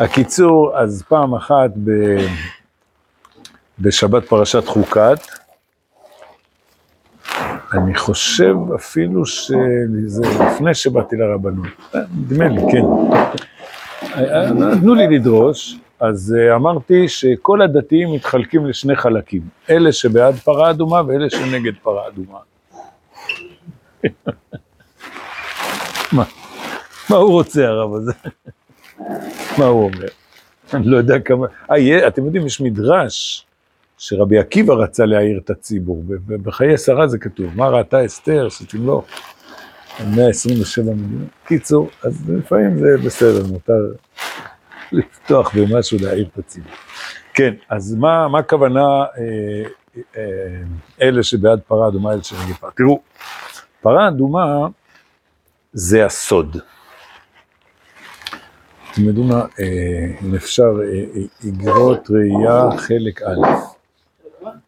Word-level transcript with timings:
הקיצור, 0.00 0.78
אז 0.78 1.04
פעם 1.08 1.34
אחת 1.34 1.70
ב... 1.84 1.90
בשבת 3.78 4.24
פרשת 4.24 4.66
חוקת, 4.66 5.18
אני 7.72 7.94
חושב 7.94 8.54
אפילו 8.74 9.26
שזה 9.26 10.22
לפני 10.26 10.74
שבאתי 10.74 11.16
לרבנות, 11.16 11.66
נדמה 11.94 12.48
לי, 12.48 12.60
כן. 12.72 12.82
נתנו 14.54 14.94
לי 14.94 15.18
לדרוש, 15.18 15.76
אז 16.00 16.36
אמרתי 16.54 17.08
שכל 17.08 17.62
הדתיים 17.62 18.12
מתחלקים 18.12 18.66
לשני 18.66 18.96
חלקים, 18.96 19.42
אלה 19.70 19.92
שבעד 19.92 20.34
פרה 20.34 20.70
אדומה 20.70 21.02
ואלה 21.06 21.30
שנגד 21.30 21.72
פרה 21.82 22.08
אדומה. 22.08 22.38
מה? 26.12 26.24
מה 27.10 27.16
הוא 27.16 27.32
רוצה 27.32 27.68
הרב 27.68 27.94
הזה? 27.94 28.12
מה 29.58 29.64
הוא 29.64 29.84
אומר? 29.84 30.08
אני 30.74 30.86
לא 30.86 30.96
יודע 30.96 31.18
כמה... 31.18 31.46
אה, 31.70 32.08
אתם 32.08 32.24
יודעים, 32.24 32.46
יש 32.46 32.60
מדרש 32.60 33.46
שרבי 33.98 34.38
עקיבא 34.38 34.74
רצה 34.74 35.04
להעיר 35.04 35.38
את 35.44 35.50
הציבור, 35.50 36.04
ובחיי 36.08 36.78
שרה 36.78 37.08
זה 37.08 37.18
כתוב, 37.18 37.46
מה 37.56 37.68
ראתה 37.68 38.06
אסתר, 38.06 38.48
שתמלוך, 38.48 39.04
127 40.14 40.84
מיליון. 40.84 41.26
קיצור, 41.44 41.90
אז 42.02 42.30
לפעמים 42.30 42.78
זה 42.78 42.96
בסדר, 43.04 43.46
מותר 43.46 43.92
לפתוח 44.92 45.54
במשהו 45.56 45.98
להעיר 46.00 46.28
את 46.32 46.38
הציבור. 46.38 46.72
כן, 47.34 47.54
אז 47.68 47.94
מה, 47.94 48.28
מה 48.28 48.38
הכוונה 48.38 48.80
אה, 48.80 49.62
אה, 50.16 50.22
אלה 51.02 51.22
שבעד 51.22 51.60
פרה 51.60 51.88
אדומה, 51.88 52.12
אלה 52.12 52.22
שנגד 52.22 52.54
פרה? 52.60 52.70
תראו, 52.76 53.00
פרה 53.80 54.08
אדומה 54.08 54.66
זה 55.72 56.06
הסוד. 56.06 56.56
יודעים 58.98 59.28
מה, 59.28 59.40
אה, 59.60 60.06
אם 60.22 60.34
אפשר, 60.34 60.70
איגרות 61.44 62.10
ראייה 62.10 62.78
חלק 62.78 63.22
א', 63.22 63.46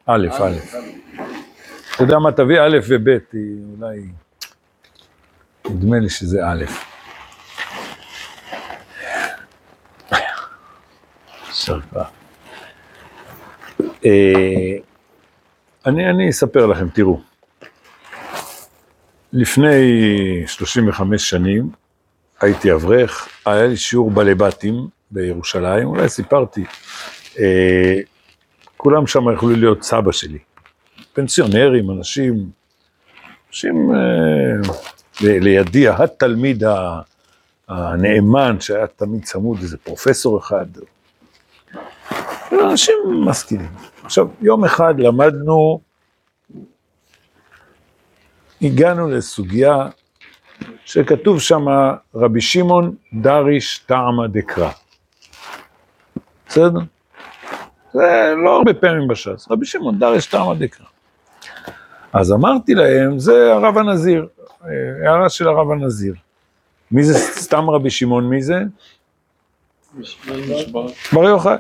א', 0.07 0.29
א'. 0.33 0.53
אתה 1.95 2.03
יודע 2.03 2.19
מה, 2.19 2.33
תביא 2.33 2.61
א' 2.61 2.79
וב', 2.89 3.09
אולי, 3.79 4.03
נדמה 5.71 5.99
לי 5.99 6.09
שזה 6.09 6.41
א'. 6.47 6.65
אני, 15.87 16.11
אני 16.11 16.31
אספר 16.31 16.67
לכם, 16.67 16.89
תראו. 16.89 17.21
לפני 19.33 19.73
35 20.47 21.31
שנים 21.31 21.71
הייתי 22.43 22.73
אברך, 22.73 23.29
היה 23.47 23.67
לי 23.67 23.77
שיעור 23.77 24.11
בלבטים 24.11 24.89
בירושלים, 25.11 25.87
אולי 25.89 26.09
סיפרתי. 26.09 26.65
אה, 27.39 27.99
כולם 28.77 29.07
שם 29.07 29.33
יכלו 29.35 29.51
להיות 29.51 29.83
סבא 29.83 30.13
שלי. 30.13 30.39
פנסיונרים, 31.13 31.91
אנשים, 31.91 32.51
אנשים 33.49 33.91
אה, 33.95 34.71
לידי, 35.21 35.89
התלמיד 35.89 36.65
הנאמן 37.69 38.61
שהיה 38.61 38.87
תמיד 38.87 39.25
צמוד, 39.25 39.59
איזה 39.63 39.79
פרופסור 39.79 40.39
אחד. 40.39 40.67
אנשים 42.53 42.95
משכילים. 43.25 43.71
עכשיו, 44.05 44.29
יום 44.41 44.65
אחד 44.65 44.95
למדנו 45.01 45.81
הגענו 48.63 49.11
לסוגיה 49.11 49.89
שכתוב 50.85 51.41
שם 51.41 51.65
רבי 52.15 52.41
שמעון 52.41 52.95
דריש 53.13 53.79
טעמא 53.79 54.27
דקרא. 54.27 54.71
בסדר? 56.49 56.81
זה 57.93 58.35
לא 58.45 58.57
הרבה 58.57 58.75
פעמים 58.75 59.09
בש"ס, 59.09 59.51
רבי 59.51 59.67
שמעון 59.67 59.99
דריש 59.99 60.27
טעמא 60.27 60.55
דקרא. 60.55 60.87
אז 62.13 62.33
אמרתי 62.33 62.75
להם, 62.75 63.19
זה 63.19 63.53
הרב 63.53 63.79
הנזיר, 63.79 64.27
הערה 65.05 65.29
של 65.29 65.49
הרב 65.49 65.71
הנזיר. 65.71 66.15
מי 66.91 67.05
זה 67.05 67.19
סתם 67.19 67.71
רבי 67.71 67.91
שמעון? 67.91 68.29
מי 68.29 68.43
זה? 68.43 68.63
בר 71.13 71.25
יוחאי. 71.29 71.57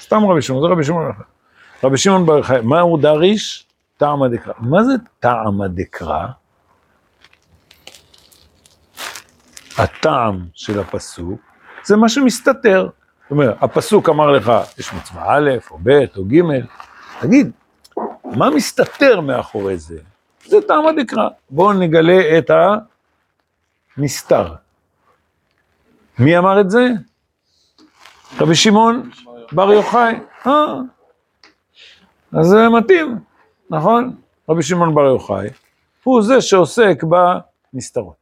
סתם 0.00 0.24
רבי 0.24 0.42
שמעון, 0.42 0.62
זה 0.62 0.72
רבי 0.72 0.84
שמעון. 0.84 1.12
רבי 1.84 1.98
שמעון 1.98 2.26
בר 2.26 2.36
יוחאי, 2.36 2.60
מה 2.62 2.80
הוא 2.80 2.98
דריש? 2.98 3.66
טעמא 3.96 4.28
דקרא. 4.28 4.52
מה 4.58 4.84
זה 4.84 4.92
טעמא 5.20 5.66
דקרא? 5.66 6.26
הטעם 9.80 10.46
של 10.54 10.80
הפסוק 10.80 11.40
זה 11.84 11.96
מה 11.96 12.08
שמסתתר. 12.08 12.88
זאת 13.22 13.30
אומרת, 13.30 13.56
הפסוק 13.60 14.08
אמר 14.08 14.30
לך, 14.30 14.52
יש 14.78 14.94
מצווה 14.94 15.36
א', 15.36 15.50
או 15.70 15.78
ב', 15.82 15.90
או 16.16 16.24
ג', 16.24 16.40
תגיד, 17.20 17.50
מה 18.24 18.50
מסתתר 18.50 19.20
מאחורי 19.20 19.78
זה? 19.78 19.98
זה 20.44 20.56
טעמא 20.68 20.92
דקרא. 21.02 21.28
בואו 21.50 21.72
נגלה 21.72 22.38
את 22.38 22.50
הנסתר. 23.96 24.54
מי 26.18 26.38
אמר 26.38 26.60
את 26.60 26.70
זה? 26.70 26.88
רבי 28.40 28.54
שמעון 28.54 29.10
בר 29.52 29.72
יוחאי. 29.72 30.14
אה, 30.46 30.74
אז 32.32 32.46
זה 32.46 32.68
מתאים. 32.68 33.18
נכון? 33.70 34.16
רבי 34.48 34.62
שמעון 34.62 34.94
בר 34.94 35.04
יוחאי, 35.04 35.48
הוא 36.04 36.22
זה 36.22 36.40
שעוסק 36.40 37.02
בנסתרות. 37.72 38.19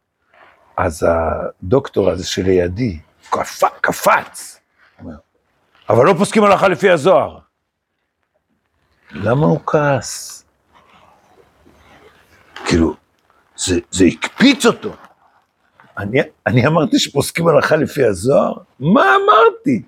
אז 0.78 1.06
הדוקטור 1.08 2.10
הזה 2.10 2.26
שלידי 2.26 2.98
קפ... 3.30 3.62
קפץ, 3.80 4.60
אבל 5.88 6.06
לא 6.06 6.14
פוסקים 6.18 6.44
הלכה 6.44 6.68
לפי 6.68 6.90
הזוהר. 6.90 7.38
למה 9.10 9.46
הוא 9.46 9.60
כעס? 9.66 10.44
כאילו, 12.66 12.94
זה, 13.56 13.80
זה 13.90 14.04
הקפיץ 14.04 14.66
אותו. 14.66 14.92
אני, 15.98 16.18
אני 16.46 16.66
אמרתי 16.66 16.98
שפוסקים 16.98 17.48
הלכה 17.48 17.76
לפי 17.76 18.04
הזוהר? 18.04 18.54
מה 18.80 19.02
אמרתי? 19.02 19.82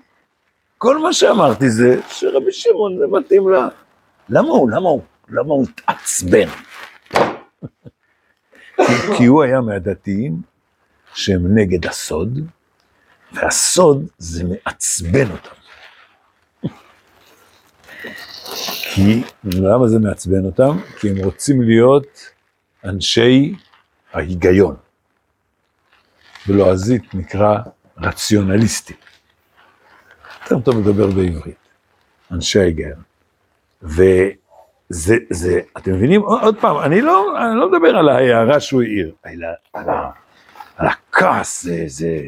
כל 0.77 0.97
מה 0.97 1.13
שאמרתי 1.13 1.69
זה 1.69 2.01
שרבי 2.09 2.51
שמעון 2.51 2.97
זה 2.99 3.07
מתאים 3.07 3.49
לה. 3.49 3.67
למה 4.29 4.49
הוא, 4.49 4.71
למה 4.71 4.89
הוא 4.89 5.01
למה 5.29 5.53
הוא 5.53 5.65
התעצבן? 5.69 6.47
כי 9.17 9.25
הוא 9.25 9.43
היה 9.43 9.61
מהדתיים 9.61 10.50
שהם 11.13 11.57
נגד 11.57 11.85
הסוד, 11.85 12.39
והסוד 13.33 14.07
זה 14.17 14.43
מעצבן 14.43 15.31
אותם. 15.31 15.55
כי, 18.93 19.23
למה 19.43 19.87
זה 19.87 19.99
מעצבן 19.99 20.45
אותם? 20.45 20.77
כי 20.99 21.09
הם 21.09 21.17
רוצים 21.17 21.61
להיות 21.61 22.07
אנשי 22.85 23.55
ההיגיון. 24.13 24.75
בלועזית 26.47 27.15
נקרא 27.15 27.57
רציונליסטי. 27.97 28.93
יותר 30.41 30.59
טוב 30.59 30.79
לדבר 30.79 31.07
בעברית, 31.07 31.67
אנשי 32.31 32.59
ההיגיון. 32.59 33.01
זה, 34.89 35.15
זה, 35.29 35.59
אתם 35.77 35.93
מבינים? 35.93 36.21
עוד 36.21 36.55
פעם, 36.59 36.79
אני 36.79 37.01
לא, 37.01 37.37
אני 37.45 37.59
לא 37.59 37.71
מדבר 37.71 37.97
על 37.97 38.09
ההערה 38.09 38.59
שהוא 38.59 38.81
העיר, 38.81 39.13
אלא 39.25 39.47
על, 39.73 39.85
על 40.81 40.87
הכעס, 40.87 41.63
זה, 41.63 41.83
זה 41.87 42.19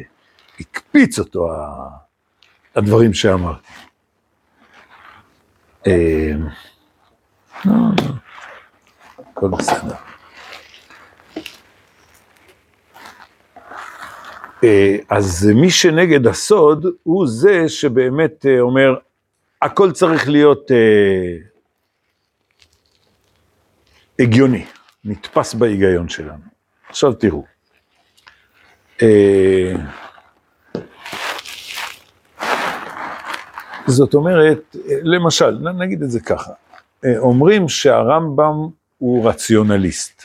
הקפיץ 0.60 1.18
אותו, 1.18 1.48
הדברים 2.74 3.14
שאמרתי. 3.14 3.68
אה, 5.86 6.32
לא, 7.64 7.72
לא, 7.74 8.14
הכל 9.18 9.48
בסדר. 9.48 9.94
אה, 14.64 14.96
אז 15.10 15.48
מי 15.54 15.70
שנגד 15.70 16.26
הסוד 16.26 16.86
הוא 17.02 17.26
זה 17.26 17.68
שבאמת 17.68 18.46
אה, 18.46 18.60
אומר, 18.60 18.94
הכל 19.62 19.92
צריך 19.92 20.28
להיות 20.28 20.70
הגיוני, 24.18 24.66
נתפס 25.04 25.54
בהיגיון 25.54 26.08
שלנו. 26.08 26.44
עכשיו 26.88 27.12
תראו. 27.12 27.53
אה, 29.02 29.72
זאת 33.86 34.14
אומרת, 34.14 34.76
למשל, 35.02 35.58
נגיד 35.78 36.02
את 36.02 36.10
זה 36.10 36.20
ככה, 36.20 36.52
אה, 37.04 37.18
אומרים 37.18 37.68
שהרמב"ם 37.68 38.68
הוא 38.98 39.28
רציונליסט. 39.28 40.22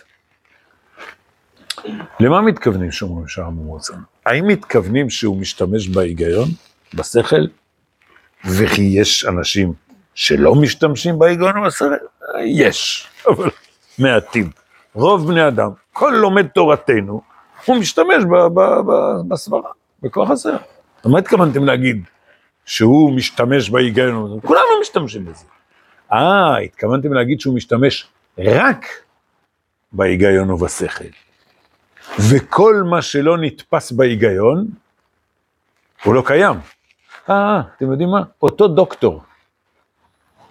למה 2.19 2.41
מתכוונים 2.41 2.91
שאומרים 2.91 3.27
שהרמב"ם 3.27 3.65
הוא 3.65 3.75
רציונליסט? 3.75 4.09
האם 4.25 4.47
מתכוונים 4.47 5.09
שהוא 5.09 5.37
משתמש 5.37 5.89
בהיגיון, 5.89 6.47
בשכל, 6.93 7.47
וכי 8.45 8.81
יש 8.81 9.25
אנשים 9.25 9.73
שלא 10.13 10.55
משתמשים 10.55 11.19
בהיגיון 11.19 11.65
בשכל? 11.67 11.93
יש, 12.45 13.07
אבל 13.27 13.49
מעטים. 13.99 14.49
רוב 14.93 15.27
בני 15.27 15.47
אדם, 15.47 15.69
כל 15.93 16.13
לומד 16.17 16.47
תורתנו, 16.47 17.21
הוא 17.69 17.77
משתמש 17.77 18.23
בסברה, 19.27 19.71
בכוח 20.01 20.31
הסר. 20.31 20.57
מה 21.05 21.19
התכוונתם 21.19 21.65
להגיד? 21.65 22.03
שהוא 22.65 23.13
משתמש 23.13 23.69
בהיגיון, 23.69 24.39
כולנו 24.45 24.63
משתמשים 24.81 25.25
בזה. 25.25 25.45
אה, 26.11 26.57
התכוונתם 26.57 27.13
להגיד 27.13 27.39
שהוא 27.39 27.55
משתמש 27.55 28.07
רק 28.37 28.85
בהיגיון 29.91 30.51
ובשכל. 30.51 31.03
וכל 32.19 32.83
מה 32.89 33.01
שלא 33.01 33.37
נתפס 33.37 33.91
בהיגיון, 33.91 34.67
הוא 36.03 36.15
לא 36.15 36.23
קיים. 36.25 36.55
אה, 37.29 37.61
אתם 37.77 37.91
יודעים 37.91 38.09
מה? 38.09 38.23
אותו 38.41 38.67
דוקטור. 38.67 39.23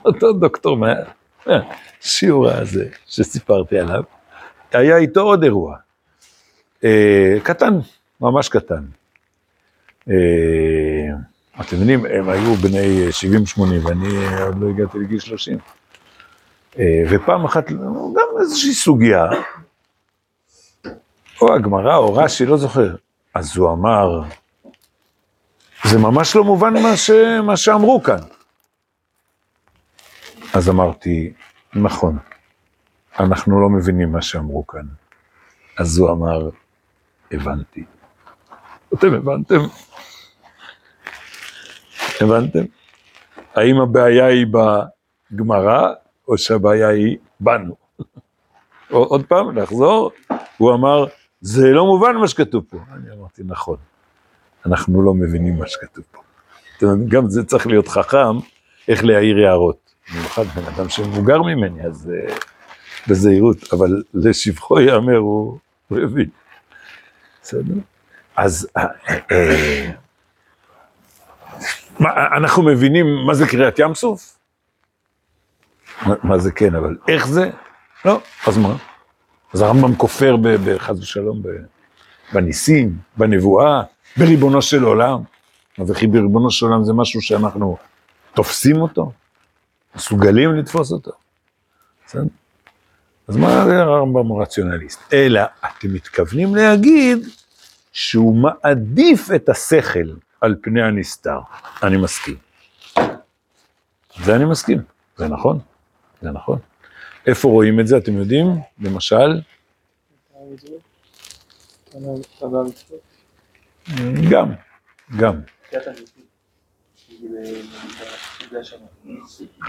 אותו 0.04 0.32
דוקטור 0.32 0.78
מהשיעור 1.46 2.48
הזה 2.50 2.88
שסיפרתי 3.06 3.78
עליו, 3.78 4.02
היה 4.72 4.96
איתו 4.96 5.20
עוד 5.20 5.42
אירוע. 5.42 5.87
אה, 6.84 7.36
קטן, 7.42 7.78
ממש 8.20 8.48
קטן. 8.48 8.84
אה, 10.10 10.14
אתם 11.60 11.76
יודעים, 11.76 12.06
הם 12.06 12.28
היו 12.28 12.54
בני 12.54 13.08
70-80 13.56 13.60
ואני 13.60 14.40
עוד 14.42 14.58
לא 14.60 14.68
הגעתי 14.68 14.98
לגיל 14.98 15.18
30. 15.18 15.58
אה, 16.78 16.84
ופעם 17.10 17.44
אחת, 17.44 17.70
גם 17.70 18.40
איזושהי 18.40 18.74
סוגיה, 18.74 19.24
או 21.40 21.54
הגמרא 21.54 21.96
או 21.96 22.14
רש"י, 22.14 22.46
לא 22.46 22.56
זוכר. 22.56 22.94
אז 23.34 23.56
הוא 23.56 23.72
אמר, 23.72 24.22
זה 25.84 25.98
ממש 25.98 26.36
לא 26.36 26.44
מובן 26.44 26.72
מה, 26.82 26.96
ש... 26.96 27.10
מה 27.42 27.56
שאמרו 27.56 28.02
כאן. 28.02 28.18
אז 30.52 30.68
אמרתי, 30.68 31.32
נכון, 31.74 32.18
אנחנו 33.20 33.60
לא 33.60 33.68
מבינים 33.68 34.12
מה 34.12 34.22
שאמרו 34.22 34.66
כאן. 34.66 34.86
אז 35.78 35.98
הוא 35.98 36.10
אמר, 36.10 36.50
הבנתי. 37.32 37.84
אתם 38.94 39.14
הבנתם? 39.14 39.60
הבנתם? 42.20 42.64
האם 43.54 43.80
הבעיה 43.80 44.26
היא 44.26 44.46
בגמרא, 45.32 45.92
או 46.28 46.38
שהבעיה 46.38 46.88
היא 46.88 47.16
בנו? 47.40 47.76
עוד 48.90 49.26
פעם, 49.26 49.58
לחזור, 49.58 50.10
הוא 50.56 50.74
אמר, 50.74 51.04
זה 51.40 51.70
לא 51.70 51.86
מובן 51.86 52.16
מה 52.16 52.28
שכתוב 52.28 52.64
פה. 52.68 52.78
אני 52.94 53.12
אמרתי, 53.18 53.42
נכון, 53.46 53.76
אנחנו 54.66 55.02
לא 55.02 55.14
מבינים 55.14 55.58
מה 55.58 55.66
שכתוב 55.66 56.04
פה. 56.10 56.22
גם 57.08 57.28
זה 57.28 57.44
צריך 57.44 57.66
להיות 57.66 57.88
חכם, 57.88 58.36
איך 58.88 59.04
להעיר 59.04 59.46
הערות. 59.46 59.94
במיוחד 60.12 60.44
בן 60.44 60.64
אדם 60.64 60.88
שמבוגר 60.88 61.42
ממני, 61.42 61.86
אז 61.86 62.10
uh, 62.10 62.32
בזהירות, 63.08 63.72
אבל 63.72 64.02
לשבחו 64.14 64.80
ייאמר, 64.80 65.16
הוא 65.16 65.58
הבין. 65.90 66.28
בסדר? 67.48 67.74
אז 68.36 68.68
uh, 68.78 68.82
מה, 72.00 72.10
אנחנו 72.36 72.62
מבינים 72.62 73.06
מה 73.26 73.34
זה 73.34 73.46
קריאת 73.46 73.78
ים 73.78 73.94
סוף? 73.94 74.38
מה, 76.06 76.38
זה 76.38 76.52
כן, 76.52 76.74
אבל 76.74 76.96
איך 77.08 77.26
זה? 77.26 77.50
לא, 78.04 78.20
אז 78.46 78.58
מה? 78.58 78.76
אז 79.54 79.60
הרמב"ם 79.60 79.94
כופר 79.94 80.36
בחס 80.40 80.98
ושלום 80.98 81.42
בניסים, 82.32 82.98
בנבואה, 83.16 83.82
בריבונו 84.16 84.62
של 84.62 84.82
עולם. 84.84 85.22
וכי 85.86 86.06
בריבונו 86.06 86.50
של 86.50 86.66
עולם 86.66 86.84
זה 86.84 86.92
משהו 86.92 87.22
שאנחנו 87.22 87.76
תופסים 88.34 88.76
אותו? 88.76 89.12
מסוגלים 89.96 90.54
לתפוס 90.54 90.92
אותו? 90.92 91.12
בסדר? 92.06 92.22
אז 93.28 93.36
מה 93.36 93.64
זה 93.66 93.78
הרמב"ם 93.78 94.32
רציונליסט? 94.32 95.00
אלא 95.12 95.40
אתם 95.60 95.94
מתכוונים 95.94 96.54
להגיד 96.56 97.18
שהוא 97.92 98.36
מעדיף 98.36 99.28
את 99.36 99.48
השכל 99.48 100.14
על 100.40 100.56
פני 100.62 100.82
הנסתר. 100.82 101.38
אני 101.82 101.96
מסכים. 101.96 102.36
זה 104.24 104.36
אני 104.36 104.44
מסכים, 104.44 104.82
זה 105.16 105.28
נכון, 105.28 105.58
זה 106.22 106.30
נכון. 106.30 106.58
איפה 107.26 107.48
רואים 107.48 107.80
את 107.80 107.86
זה, 107.86 107.96
אתם 107.96 108.12
יודעים? 108.16 108.46
למשל? 108.80 109.40
גם, 114.30 114.52
גם. 115.18 115.40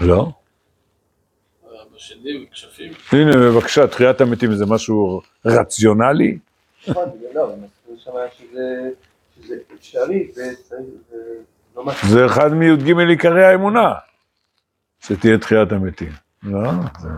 לא? 0.00 0.32
הנה 3.12 3.36
בבקשה, 3.36 3.86
תחיית 3.86 4.20
המתים 4.20 4.54
זה 4.54 4.66
משהו 4.66 5.22
רציונלי? 5.44 6.38
נכון, 6.88 7.04
לא, 7.34 7.54
שזה 9.36 9.54
אפשרי 9.74 10.28
לא 11.76 11.92
זה 12.08 12.26
אחד 12.26 12.52
מי"ג 12.52 12.98
עיקרי 13.08 13.44
האמונה, 13.44 13.92
שתהיה 15.00 15.38
תחיית 15.38 15.72
המתים. 15.72 16.12
לא, 16.42 16.70
זה... 17.00 17.08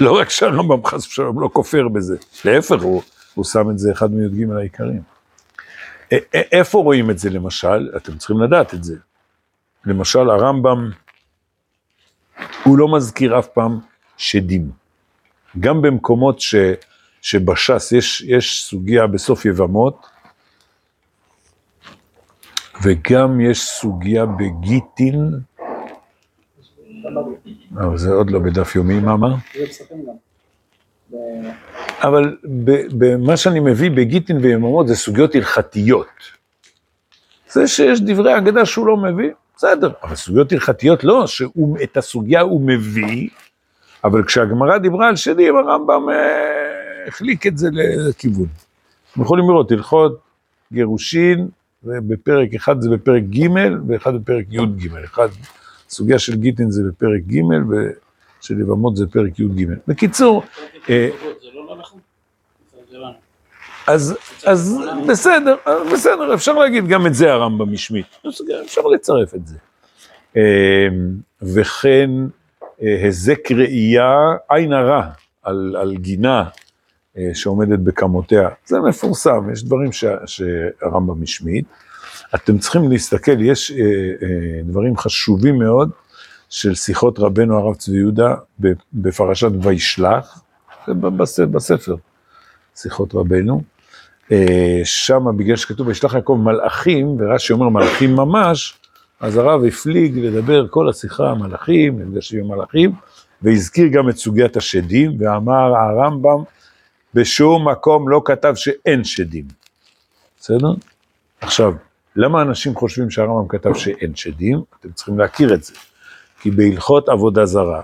לא 0.00 0.16
רק 0.20 0.30
שהרמב"ם 0.30 0.84
חס 0.84 1.06
ושלום 1.06 1.40
לא 1.40 1.50
כופר 1.52 1.88
בזה, 1.88 2.16
להפך, 2.44 2.82
הוא, 2.82 3.02
הוא 3.34 3.44
שם 3.44 3.70
את 3.70 3.78
זה 3.78 3.92
אחד 3.92 4.10
מי"ג 4.10 4.50
העיקרים. 4.50 5.02
איפה 6.34 6.78
רואים 6.78 7.10
את 7.10 7.18
זה 7.18 7.30
למשל? 7.30 7.90
אתם 7.96 8.18
צריכים 8.18 8.40
לדעת 8.42 8.74
את 8.74 8.84
זה. 8.84 8.96
למשל, 9.86 10.30
הרמב"ם, 10.30 10.90
הוא 12.64 12.78
לא 12.78 12.96
מזכיר 12.96 13.38
אף 13.38 13.46
פעם 13.46 13.78
שדים. 14.16 14.70
גם 15.60 15.82
במקומות 15.82 16.40
ש, 16.40 16.54
שבש"ס 17.22 17.92
יש, 17.92 18.20
יש 18.20 18.64
סוגיה 18.64 19.06
בסוף 19.06 19.44
יבמות, 19.44 20.06
וגם 22.82 23.40
יש 23.40 23.60
סוגיה 23.62 24.26
בגיטין, 24.26 25.30
אבל 27.76 27.98
זה 27.98 28.10
עוד 28.10 28.30
לא 28.30 28.38
בדף 28.38 28.76
יומי, 28.76 29.00
מה 29.00 29.12
אמר? 29.12 29.34
אבל 32.00 32.36
במה 32.98 33.36
שאני 33.36 33.60
מביא 33.60 33.90
בגיטין 33.90 34.36
ויממות 34.36 34.88
זה 34.88 34.96
סוגיות 34.96 35.34
הלכתיות. 35.34 36.06
זה 37.48 37.66
שיש 37.68 38.00
דברי 38.00 38.38
אגדה 38.38 38.66
שהוא 38.66 38.86
לא 38.86 38.96
מביא, 38.96 39.30
בסדר, 39.56 39.90
אבל 40.02 40.14
סוגיות 40.14 40.52
הלכתיות 40.52 41.04
לא, 41.04 41.26
שאת 41.26 41.96
הסוגיה 41.96 42.40
הוא 42.40 42.60
מביא, 42.60 43.28
אבל 44.04 44.24
כשהגמרא 44.24 44.78
דיברה 44.78 45.08
על 45.08 45.16
שדים, 45.16 45.56
הרמב"ם 45.56 46.10
אה, 46.10 47.06
החליק 47.06 47.46
את 47.46 47.58
זה 47.58 47.68
לכיוון. 47.72 48.46
אתם 49.12 49.22
יכולים 49.22 49.50
לראות, 49.50 49.72
הלכות 49.72 50.20
גירושין, 50.72 51.48
בפרק 51.82 52.54
אחד 52.54 52.80
זה 52.80 52.90
בפרק 52.90 53.22
ג' 53.22 53.48
ואחד 53.88 54.14
בפרק 54.14 54.44
י"ג. 54.50 54.88
אחד, 55.04 55.28
סוגיה 55.88 56.18
של 56.18 56.34
גיטין 56.34 56.70
זה 56.70 56.82
בפרק 56.88 57.20
ג' 57.26 57.40
ושל 57.70 58.60
יבמות 58.60 58.96
זה 58.96 59.06
פרק 59.06 59.38
י"ג. 59.38 59.66
בקיצור... 59.88 60.42
אה, 63.88 63.94
אז, 63.94 64.16
אז 64.46 64.78
בסדר, 65.08 65.56
בסדר, 65.92 66.34
אפשר 66.34 66.52
להגיד 66.52 66.88
גם 66.88 67.06
את 67.06 67.14
זה 67.14 67.32
הרמב"ם 67.32 67.72
משמיט, 67.72 68.06
אפשר 68.64 68.80
לצרף 68.80 69.34
את 69.34 69.46
זה. 69.46 69.56
אה, 70.36 70.88
וכן 71.42 72.10
אה, 72.82 72.96
היזק 73.02 73.52
ראייה, 73.52 74.16
עין 74.48 74.72
הרע 74.72 75.06
על, 75.42 75.76
על 75.80 75.96
גינה 75.96 76.44
שעומדת 77.34 77.78
בקמותיה, 77.78 78.48
זה 78.66 78.78
מפורסם, 78.80 79.50
יש 79.52 79.64
דברים 79.64 79.92
ש, 79.92 80.04
שהרמב"ם 80.26 81.22
השמיט. 81.22 81.64
אתם 82.34 82.58
צריכים 82.58 82.90
להסתכל, 82.90 83.42
יש 83.42 83.70
אה, 83.70 83.76
אה, 84.22 84.62
דברים 84.64 84.96
חשובים 84.96 85.58
מאוד 85.58 85.90
של 86.48 86.74
שיחות 86.74 87.18
רבנו 87.18 87.58
הרב 87.58 87.74
צבי 87.74 87.96
יהודה 87.96 88.34
בפרשת 88.92 89.50
וישלח, 89.62 90.42
זה 91.24 91.46
בספר, 91.46 91.96
שיחות 92.76 93.14
רבנו. 93.14 93.62
אה, 94.32 94.80
שם 94.84 95.24
בגלל 95.36 95.56
שכתוב 95.56 95.88
וישלח 95.88 96.14
יעקב 96.14 96.38
מלאכים, 96.42 97.16
ורש"י 97.18 97.52
אומר 97.52 97.68
מלאכים 97.68 98.16
ממש, 98.16 98.74
אז 99.20 99.36
הרב 99.36 99.64
הפליג 99.64 100.18
לדבר 100.18 100.68
כל 100.68 100.88
השיחה 100.88 101.34
מלאכים, 101.34 102.00
נפגשים 102.00 102.40
עם 102.40 102.48
מלאכים, 102.48 102.92
והזכיר 103.42 103.86
גם 103.88 104.08
את 104.08 104.16
סוגיית 104.16 104.56
השדים, 104.56 105.16
ואמר 105.18 105.76
הרמב"ם, 105.76 106.42
בשום 107.14 107.68
מקום 107.68 108.08
לא 108.08 108.22
כתב 108.24 108.52
שאין 108.56 109.04
שדים. 109.04 109.44
בסדר? 110.40 110.72
עכשיו, 111.40 111.72
למה 112.16 112.42
אנשים 112.42 112.74
חושבים 112.74 113.10
שהרמב"ם 113.10 113.48
כתב 113.48 113.74
שאין 113.74 114.14
שדים? 114.16 114.62
אתם 114.80 114.92
צריכים 114.92 115.18
להכיר 115.18 115.54
את 115.54 115.64
זה. 115.64 115.74
כי 116.40 116.50
בהלכות 116.50 117.08
עבודה 117.08 117.46
זרה, 117.46 117.82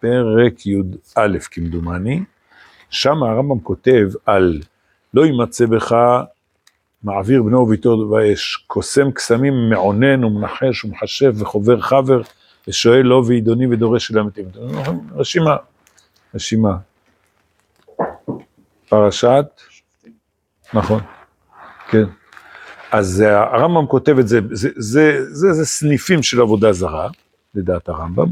פרק 0.00 0.66
י"א 0.66 1.38
כמדומני, 1.50 2.20
שם 2.90 3.22
הרמב"ם 3.22 3.60
כותב 3.60 4.08
על 4.26 4.60
לא 5.14 5.26
יימצא 5.26 5.66
בך 5.66 5.96
מעביר 7.02 7.42
בנו 7.42 7.58
וביתו 7.58 8.08
באש, 8.08 8.56
קוסם 8.66 9.10
קסמים, 9.10 9.54
מעונן 9.70 10.24
ומנחש 10.24 10.84
ומחשב 10.84 11.34
וחובר 11.38 11.80
חבר, 11.80 12.20
ושואל 12.68 13.02
לו 13.02 13.26
ועידוני 13.26 13.66
ודורש 13.66 14.06
של 14.06 14.18
המתים. 14.18 14.44
רשימה, 15.16 15.56
רשימה. 16.34 16.76
פרשת, 18.88 19.46
נכון, 20.74 21.00
כן. 21.90 22.04
אז 22.92 23.20
הרמב"ם 23.20 23.86
כותב 23.86 24.18
את 24.18 24.28
זה, 24.28 24.40
זה, 24.50 24.68
זה, 24.76 25.34
זה, 25.34 25.52
זה 25.52 25.64
סניפים 25.64 26.22
של 26.22 26.40
עבודה 26.40 26.72
זרה, 26.72 27.08
לדעת 27.54 27.88
הרמב"ם, 27.88 28.26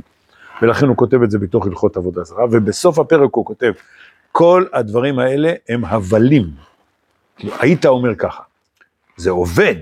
ולכן 0.63 0.87
הוא 0.87 0.97
כותב 0.97 1.23
את 1.23 1.31
זה 1.31 1.39
בתוך 1.39 1.67
הלכות 1.67 1.97
עבודה 1.97 2.25
זרה, 2.25 2.45
ובסוף 2.51 2.99
הפרק 2.99 3.31
הוא 3.33 3.45
כותב, 3.45 3.73
כל 4.33 4.65
הדברים 4.73 5.19
האלה 5.19 5.53
הם 5.69 5.85
הבלים. 5.85 6.72
כאילו, 7.43 7.55
היית 7.61 7.87
אומר 7.87 8.15
ככה, 8.15 8.43
זה 9.17 9.31
עובד, 9.31 9.75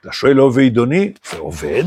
אתה 0.00 0.12
שואל 0.12 0.32
לא 0.32 0.50
ועידוני, 0.54 1.12
זה 1.30 1.38
עובד, 1.38 1.84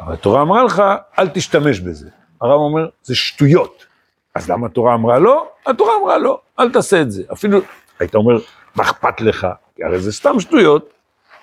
אבל 0.00 0.12
התורה 0.12 0.42
אמרה 0.42 0.64
לך, 0.64 0.82
אל 1.18 1.28
תשתמש 1.28 1.80
בזה. 1.80 2.08
הרב 2.40 2.60
אומר, 2.60 2.88
זה 3.02 3.14
שטויות. 3.14 3.86
אז 4.34 4.50
למה 4.50 4.66
התורה 4.66 4.94
אמרה 4.94 5.18
לא? 5.18 5.48
התורה 5.66 5.92
אמרה 6.02 6.18
לא, 6.18 6.40
אל 6.58 6.72
תעשה 6.72 7.00
את 7.00 7.10
זה. 7.10 7.22
אפילו, 7.32 7.58
היית 8.00 8.14
אומר, 8.14 8.38
מה 8.76 8.82
אכפת 8.82 9.20
לך? 9.20 9.46
כי 9.76 9.84
הרי 9.84 10.00
זה 10.00 10.12
סתם 10.12 10.40
שטויות. 10.40 10.92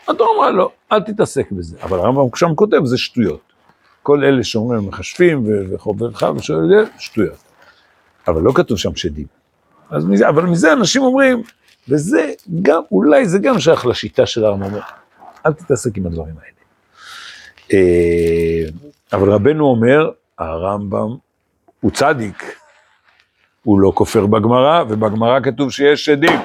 התורה 0.08 0.36
אמרה 0.36 0.51
לא, 0.51 0.72
אל 0.92 1.01
תתעסק 1.01 1.51
בזה. 1.51 1.78
אבל 1.84 2.00
הרמב"ם 2.00 2.36
שם 2.36 2.56
כותב, 2.56 2.86
זה 2.86 2.98
שטויות. 2.98 3.42
כל 4.04 4.24
אלה 4.24 4.44
שאומרים 4.44 4.88
מחשבים 4.88 5.44
וחוברך 5.72 6.24
ושואל, 6.36 6.68
זה 6.68 6.92
שטויות. 7.00 7.44
אבל 8.28 8.42
לא 8.42 8.51
כתוב 8.56 8.78
שם 8.78 8.96
שדים. 8.96 9.28
אז 9.90 10.06
מזה, 10.06 10.30
אבל 10.30 10.44
מזה 10.44 10.74
אנשים 10.74 11.01
אומרים, 11.01 11.44
וזה 11.90 12.34
גם, 12.62 12.82
אולי 12.92 13.26
זה 13.26 13.40
גם 13.40 13.60
שייך 13.60 13.86
לשיטה 13.86 14.26
של 14.26 14.46
הרמב"ם, 14.46 14.80
אל 15.46 15.54
תתעסק 15.54 15.98
עם 15.98 16.06
הדברים 16.06 16.36
האלה. 16.38 16.62
אה, 17.74 18.70
אבל 19.14 19.32
רבנו 19.32 19.66
אומר, 19.66 20.12
הרמב"ם 20.38 21.16
הוא 21.80 21.92
צדיק, 21.92 22.56
הוא 23.64 23.80
לא 23.80 23.92
כופר 23.96 24.26
בגמרא, 24.26 24.84
ובגמרא 24.90 25.40
כתוב 25.40 25.72
שיש 25.72 26.06
שדים, 26.06 26.40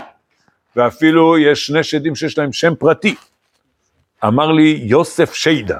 ואפילו 0.77 1.39
יש 1.39 1.67
שני 1.67 1.85
שדים 1.85 2.15
שיש 2.15 2.39
להם 2.39 2.53
שם 2.53 2.75
פרטי. 2.75 3.15
אמר 4.25 4.53
לי 4.53 4.81
יוסף 4.83 5.35
שיידה, 5.35 5.79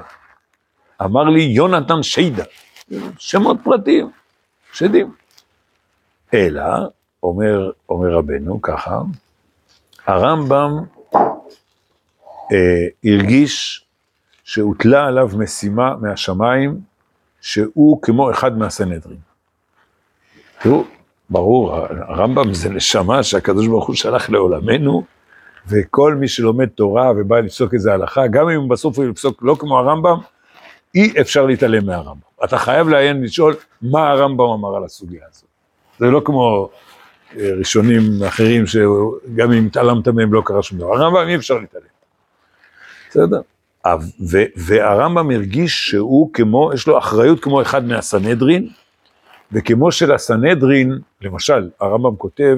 אמר 1.01 1.23
לי 1.23 1.41
יונתן 1.41 2.03
שיידה, 2.03 2.43
שמות 3.17 3.57
פרטיים, 3.63 4.09
שדים. 4.73 5.11
אלא, 6.33 6.63
אומר, 7.23 7.71
אומר 7.89 8.09
רבנו 8.09 8.61
ככה, 8.61 9.01
הרמב"ם 10.07 10.71
אה, 12.51 12.87
הרגיש 13.05 13.85
שהוטלה 14.43 15.05
עליו 15.05 15.29
משימה 15.37 15.95
מהשמיים, 16.01 16.79
שהוא 17.41 18.01
כמו 18.01 18.31
אחד 18.31 18.57
מהסנהדרין. 18.57 19.17
תראו, 20.61 20.83
ברור, 21.29 21.75
הרמב"ם 21.75 22.53
זה 22.53 22.69
נשמה 22.69 23.23
שהקדוש 23.23 23.67
ברוך 23.67 23.87
הוא 23.87 23.95
שלח 23.95 24.29
לעולמנו, 24.29 25.03
וכל 25.67 26.15
מי 26.15 26.27
שלומד 26.27 26.67
תורה 26.67 27.11
ובא 27.17 27.39
לפסוק 27.39 27.73
איזה 27.73 27.93
הלכה, 27.93 28.27
גם 28.27 28.49
אם 28.49 28.67
בסוף 28.67 28.97
הוא 28.97 29.05
יפסוק 29.05 29.43
לא 29.43 29.55
כמו 29.59 29.79
הרמב"ם, 29.79 30.17
אי 30.95 31.13
אפשר 31.21 31.45
להתעלם 31.45 31.85
מהרמב"ם. 31.85 32.43
אתה 32.43 32.57
חייב 32.57 32.89
לעיין 32.89 33.23
לשאול 33.23 33.55
מה 33.81 34.09
הרמב"ם 34.09 34.49
אמר 34.49 34.75
על 34.75 34.83
הסוגיה 34.83 35.21
הזאת. 35.29 35.49
זה 35.99 36.05
לא 36.05 36.21
כמו 36.25 36.69
ראשונים 37.35 38.01
אחרים 38.27 38.65
שגם 38.67 39.51
אם 39.51 39.65
התעלמת 39.65 40.07
מהם 40.07 40.33
לא 40.33 40.41
קרה 40.45 40.63
שום 40.63 40.77
דבר. 40.77 40.93
הרמב"ם 40.93 41.27
אי 41.27 41.35
אפשר 41.35 41.53
להתעלם. 41.59 41.85
בסדר? 43.09 43.41
והרמב"ם 44.55 45.31
הרגיש 45.31 45.89
שהוא 45.89 46.33
כמו, 46.33 46.71
יש 46.73 46.87
לו 46.87 46.97
אחריות 46.97 47.39
כמו 47.43 47.61
אחד 47.61 47.85
מהסנהדרין, 47.85 48.69
וכמו 49.51 49.91
שלסנהדרין, 49.91 50.99
למשל, 51.21 51.69
הרמב"ם 51.79 52.15
כותב, 52.15 52.57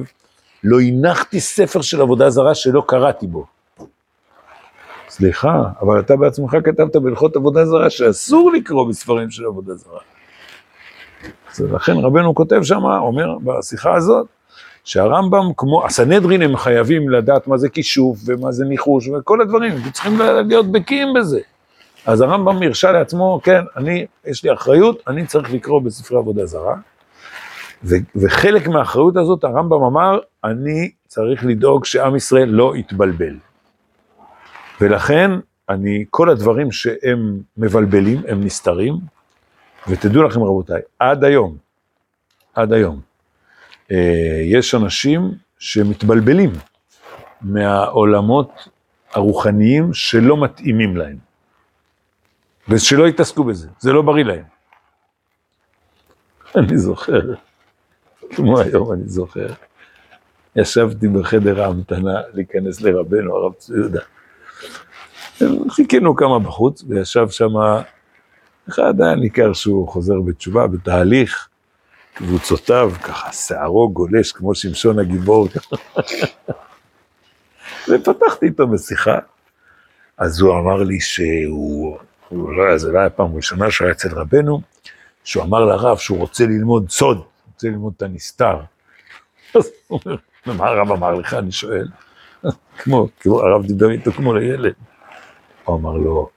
לא 0.63 0.81
הנחתי 0.81 1.39
ספר 1.39 1.81
של 1.81 2.01
עבודה 2.01 2.29
זרה 2.29 2.55
שלא 2.55 2.83
קראתי 2.87 3.27
בו. 3.27 3.45
סליחה, 5.09 5.63
אבל 5.81 5.99
אתה 5.99 6.15
בעצמך 6.15 6.57
כתבת 6.63 6.95
בהלכות 6.95 7.35
עבודה 7.35 7.65
זרה 7.65 7.89
שאסור 7.89 8.51
לקרוא 8.51 8.89
בספרים 8.89 9.31
של 9.31 9.45
עבודה 9.45 9.73
זרה. 9.75 9.99
לכן 11.59 11.97
רבנו 11.97 12.35
כותב 12.35 12.63
שם, 12.63 12.83
אומר 12.83 13.37
בשיחה 13.43 13.95
הזאת, 13.95 14.27
שהרמב"ם 14.89 15.51
כמו, 15.57 15.85
הסנהדרין 15.85 16.41
הם 16.41 16.57
חייבים 16.57 17.09
לדעת 17.09 17.47
מה 17.47 17.57
זה 17.57 17.69
כישוף 17.69 18.19
ומה 18.25 18.51
זה 18.51 18.65
ניחוש 18.65 19.07
וכל 19.07 19.41
הדברים, 19.41 19.71
הם 19.71 19.91
צריכים 19.91 20.19
להיות 20.47 20.71
בקיאים 20.71 21.13
בזה. 21.13 21.39
אז 22.05 22.21
הרמב"ם 22.21 22.63
הרשה 22.63 22.91
לעצמו, 22.91 23.39
כן, 23.43 23.61
אני, 23.77 24.05
יש 24.25 24.43
לי 24.43 24.53
אחריות, 24.53 25.03
אני 25.07 25.25
צריך 25.25 25.53
לקרוא 25.53 25.81
בספרי 25.81 26.17
עבודה 26.17 26.45
זרה. 26.45 26.75
ו- 27.83 27.95
וחלק 28.15 28.67
מהאחריות 28.67 29.17
הזאת, 29.17 29.43
הרמב"ם 29.43 29.83
אמר, 29.83 30.19
אני 30.43 30.91
צריך 31.07 31.45
לדאוג 31.45 31.85
שעם 31.85 32.15
ישראל 32.15 32.49
לא 32.49 32.73
יתבלבל. 32.75 33.35
ולכן, 34.81 35.31
אני, 35.69 36.05
כל 36.09 36.29
הדברים 36.29 36.71
שהם 36.71 37.39
מבלבלים, 37.57 38.21
הם 38.27 38.43
נסתרים, 38.43 38.93
ותדעו 39.87 40.23
לכם 40.23 40.43
רבותיי, 40.43 40.81
עד 40.99 41.23
היום, 41.23 41.57
עד 42.53 42.73
היום, 42.73 43.08
יש 44.43 44.75
אנשים 44.75 45.31
שמתבלבלים 45.59 46.49
מהעולמות 47.41 48.69
הרוחניים 49.13 49.93
שלא 49.93 50.43
מתאימים 50.43 50.97
להם. 50.97 51.17
ושלא 52.69 53.07
יתעסקו 53.07 53.43
בזה, 53.43 53.67
זה 53.79 53.93
לא 53.93 54.01
בריא 54.01 54.23
להם. 54.23 54.43
אני 56.55 56.77
זוכר, 56.77 57.21
כמו 58.29 58.59
היום 58.59 58.93
אני 58.93 59.07
זוכר, 59.07 59.47
ישבתי 60.55 61.07
בחדר 61.07 61.63
ההמתנה 61.63 62.21
להיכנס 62.33 62.81
לרבנו, 62.81 63.35
הרב 63.35 63.53
צבי 63.53 63.77
יהודה. 63.77 64.01
חיכינו 65.69 66.15
כמה 66.15 66.39
בחוץ, 66.39 66.83
וישב 66.87 67.29
שם 67.29 67.53
אחד 68.69 69.01
היה 69.01 69.15
ניכר 69.15 69.53
שהוא 69.53 69.87
חוזר 69.87 70.21
בתשובה, 70.21 70.67
בתהליך, 70.67 71.48
קבוצותיו, 72.19 72.91
ככה 73.03 73.33
שערו 73.33 73.89
גולש 73.89 74.31
כמו 74.31 74.55
שמשון 74.55 74.99
הגיבור, 74.99 75.47
ופתחתי 77.89 78.45
איתו 78.45 78.67
בשיחה. 78.67 79.17
אז 80.17 80.39
הוא 80.39 80.59
אמר 80.59 80.83
לי 80.83 80.99
שהוא, 80.99 81.97
הוא 82.29 82.51
לא, 82.51 82.77
זה 82.77 82.91
לא 82.91 82.99
היה 82.99 83.09
פעם 83.09 83.35
ראשונה 83.35 83.71
שהוא 83.71 83.85
היה 83.85 83.93
אצל 83.93 84.09
רבנו, 84.15 84.61
שהוא 85.23 85.43
אמר 85.43 85.65
לרב 85.65 85.97
שהוא 85.97 86.17
רוצה 86.17 86.45
ללמוד 86.45 86.89
סוד, 86.89 87.23
רוצה 87.53 87.67
ללמוד 87.67 87.93
את 87.97 88.01
הנסתר. 88.01 88.59
אז 89.55 89.71
הוא 89.87 89.99
אומר, 90.05 90.17
מה 90.45 90.67
הרב 90.67 90.91
אמר 90.91 91.13
לך, 91.13 91.33
אני 91.33 91.51
שואל? 91.51 91.87
כמו, 92.77 93.07
כאילו 93.19 93.47
הרב 93.47 93.65
דיבר 93.65 93.89
איתו 93.89 94.11
כמו 94.11 94.33
לילד. 94.33 94.73
הוא 95.65 95.75
אמר 95.75 95.91
לו, 95.93 96.29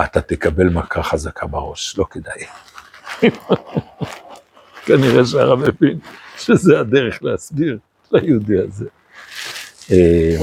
אתה 0.00 0.20
תקבל 0.20 0.68
מכה 0.68 1.02
חזקה 1.02 1.46
בראש, 1.46 1.98
לא 1.98 2.04
כדאי. 2.10 2.44
כנראה 4.86 5.26
שהרב 5.26 5.64
הבין 5.64 5.98
שזה 6.38 6.80
הדרך 6.80 7.22
להסביר 7.22 7.78
ליהודי 8.12 8.58
הזה. 8.58 8.88
אה, 9.92 10.36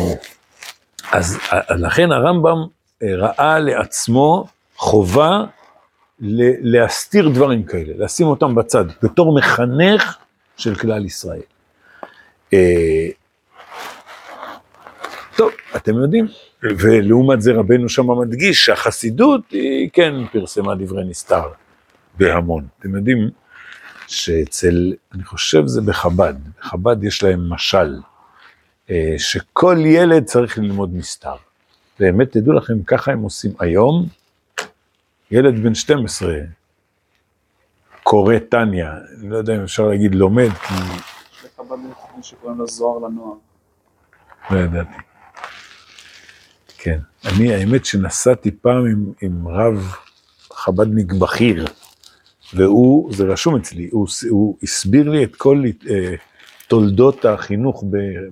אז 1.11 1.39
לכן 1.69 2.11
הרמב"ם 2.11 2.67
אה, 3.03 3.15
ראה 3.15 3.59
לעצמו 3.59 4.47
חובה 4.75 5.43
להסתיר 6.61 7.29
דברים 7.29 7.63
כאלה, 7.63 8.05
לשים 8.05 8.27
אותם 8.27 8.55
בצד, 8.55 8.85
בתור 9.03 9.37
מחנך 9.37 10.17
של 10.57 10.75
כלל 10.75 11.05
ישראל. 11.05 11.41
אה, 12.53 13.07
טוב, 15.35 15.51
אתם 15.75 15.95
יודעים, 15.95 16.27
ולעומת 16.63 17.41
זה 17.41 17.53
רבנו 17.53 17.89
שם 17.89 18.19
מדגיש 18.19 18.65
שהחסידות 18.65 19.41
היא 19.51 19.89
כן 19.93 20.13
פרסמה 20.31 20.75
דברי 20.75 21.05
נסתר 21.05 21.43
בהמון. 22.17 22.67
אתם 22.79 22.95
יודעים 22.95 23.29
שאצל, 24.09 24.93
אני 25.13 25.23
חושב 25.23 25.67
זה 25.67 25.81
בחב"ד, 25.81 26.33
בחב"ד 26.59 27.03
יש 27.03 27.23
להם 27.23 27.49
משל, 27.49 27.99
אה, 28.89 29.13
שכל 29.17 29.77
ילד 29.85 30.25
צריך 30.25 30.57
ללמוד 30.57 30.89
נסתר. 30.93 31.35
באמת, 31.99 32.31
תדעו 32.31 32.53
לכם, 32.53 32.83
ככה 32.83 33.11
הם 33.11 33.21
עושים 33.21 33.51
היום, 33.59 34.07
ילד 35.31 35.63
בן 35.63 35.75
12 35.75 36.33
קורא 38.03 38.35
טניה, 38.49 38.93
אני 39.19 39.29
לא 39.29 39.37
יודע 39.37 39.55
אם 39.55 39.63
אפשר 39.63 39.87
להגיד 39.87 40.15
לומד, 40.15 40.49
כי... 40.49 40.73
יש 40.73 41.45
לחב"ד 41.45 41.77
שקוראים 42.21 42.57
לו 42.57 42.67
זוהר 42.67 42.99
לנוער. 42.99 43.35
לא 44.51 44.59
ידעתי. 44.59 44.97
כן, 46.77 46.99
אני 47.25 47.53
האמת 47.53 47.85
שנסעתי 47.85 48.51
פעם 48.51 48.85
עם, 48.85 49.11
עם 49.21 49.47
רב 49.47 49.95
חב"דניק 50.53 51.13
בכיר, 51.13 51.65
והוא, 52.53 53.13
זה 53.13 53.23
רשום 53.23 53.55
אצלי, 53.55 53.89
הוא, 53.91 54.07
הוא 54.29 54.57
הסביר 54.63 55.09
לי 55.09 55.23
את 55.23 55.35
כל 55.35 55.63
אה, 55.89 56.15
תולדות 56.67 57.25
החינוך 57.25 57.83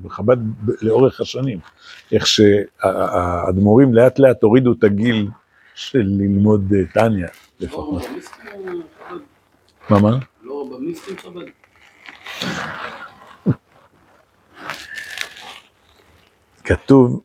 בחב"ד 0.03 0.37
לאורך 0.81 1.21
השנים, 1.21 1.59
איך 2.11 2.27
שהאדמו"רים 2.27 3.93
לאט 3.93 4.19
לאט 4.19 4.43
הורידו 4.43 4.71
את 4.71 4.83
הגיל 4.83 5.27
של 5.75 6.03
ללמוד 6.03 6.73
אה, 6.75 6.81
טניה 6.93 7.27
לפחות. 7.59 8.03
מה, 9.89 9.99
מה? 9.99 10.17
לא 10.43 10.69
רבניסטים 10.71 11.17
חב"ד? 11.17 11.45
כתוב, 16.63 17.21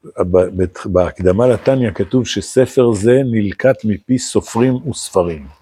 בהקדמה 0.84 1.46
לתניא 1.46 1.90
כתוב 1.90 2.26
שספר 2.26 2.92
זה 2.92 3.20
נלקט 3.24 3.84
מפי 3.84 4.18
סופרים 4.18 4.74
וספרים. 4.74 5.61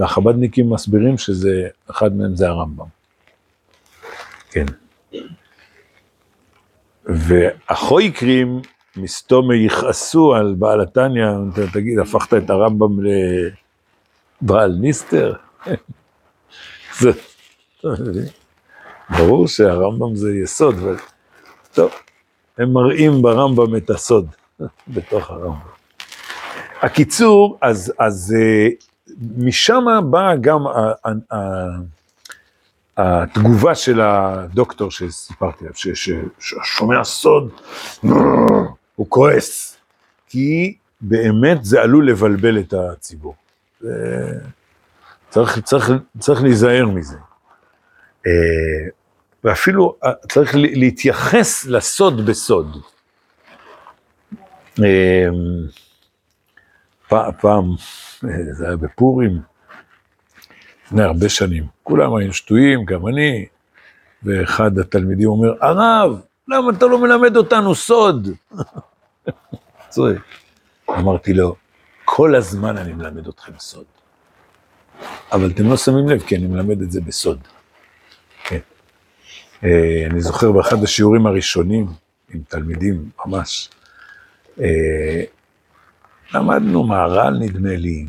והחב"דניקים 0.00 0.70
מסבירים 0.70 1.18
שזה, 1.18 1.68
אחד 1.90 2.16
מהם 2.16 2.36
זה 2.36 2.48
הרמב"ם. 2.48 2.86
כן. 4.50 4.66
והחויקרים 7.04 8.60
מסתומי 8.96 9.56
יכעסו 9.56 10.34
על 10.34 10.54
בעל 10.58 10.80
התניא, 10.80 11.26
תגיד, 11.72 11.98
הפכת 11.98 12.34
את 12.34 12.50
הרמב"ם 12.50 12.96
לבעל 14.42 14.72
ניסטר? 14.80 15.32
זה, 17.00 17.10
ברור 19.18 19.48
שהרמב"ם 19.48 20.16
זה 20.16 20.30
יסוד, 20.44 20.74
אבל 20.74 20.96
טוב, 21.72 21.90
הם 22.58 22.72
מראים 22.72 23.22
ברמב"ם 23.22 23.76
את 23.76 23.90
הסוד, 23.90 24.26
בתוך 24.94 25.30
הרמב"ם. 25.30 25.70
הקיצור, 26.82 27.58
אז, 27.60 27.92
אז 27.98 28.34
אה, 28.38 28.68
משם 29.36 29.84
באה 30.10 30.36
גם 30.36 30.60
התגובה 32.96 33.74
של 33.74 34.00
הדוקטור 34.00 34.90
שסיפרתי 34.90 35.64
עליו, 35.64 35.74
ששומע 36.40 37.04
סוד, 37.04 37.52
הוא 38.96 39.06
כועס, 39.08 39.76
כי 40.28 40.76
באמת 41.00 41.64
זה 41.64 41.82
עלול 41.82 42.08
לבלבל 42.10 42.58
את 42.58 42.74
הציבור. 42.74 43.34
צריך, 45.30 45.58
צריך, 45.58 45.90
צריך 46.18 46.42
להיזהר 46.42 46.86
מזה. 46.86 47.16
אה, 48.26 48.32
ואפילו 49.44 49.96
אה, 50.04 50.12
צריך 50.28 50.50
להתייחס 50.54 51.66
לסוד 51.66 52.26
בסוד. 52.26 52.76
אה, 54.84 55.26
פע- 57.08 57.30
פעם, 57.40 57.64
אה, 58.24 58.52
זה 58.52 58.66
היה 58.66 58.76
בפורים, 58.76 59.40
לפני 60.86 61.02
הרבה 61.02 61.28
שנים, 61.28 61.66
כולם 61.82 62.14
היו 62.14 62.32
שטויים, 62.32 62.84
גם 62.84 63.06
אני, 63.06 63.46
ואחד 64.22 64.78
התלמידים 64.78 65.28
אומר, 65.28 65.52
הרב, 65.60 66.20
למה 66.48 66.70
אתה 66.70 66.86
לא 66.86 66.98
מלמד 66.98 67.36
אותנו 67.36 67.74
סוד? 67.74 68.28
אמרתי 70.90 71.34
לו, 71.34 71.56
כל 72.04 72.34
הזמן 72.34 72.76
אני 72.76 72.92
מלמד 72.92 73.28
אתכם 73.28 73.52
סוד. 73.58 73.84
אבל 75.32 75.50
אתם 75.50 75.68
לא 75.70 75.76
שמים 75.76 76.08
לב, 76.08 76.20
כי 76.20 76.36
אני 76.36 76.46
מלמד 76.46 76.82
את 76.82 76.92
זה 76.92 77.00
בסוד. 77.00 77.38
כן. 78.44 78.58
אה, 79.64 80.06
אני 80.10 80.20
זוכר 80.20 80.52
באחד 80.52 80.82
השיעורים 80.82 81.26
הראשונים, 81.26 81.86
עם 82.34 82.40
תלמידים 82.48 83.10
ממש, 83.26 83.70
אה, 84.60 85.22
למדנו 86.34 86.82
מהר"ל 86.82 87.38
נדמה 87.38 87.76
לי, 87.76 88.06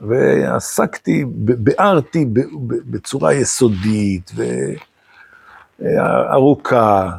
ועסקתי, 0.00 1.24
ביארתי 1.34 2.26
בצורה 2.90 3.34
יסודית 3.34 4.30
וארוכה 5.78 7.10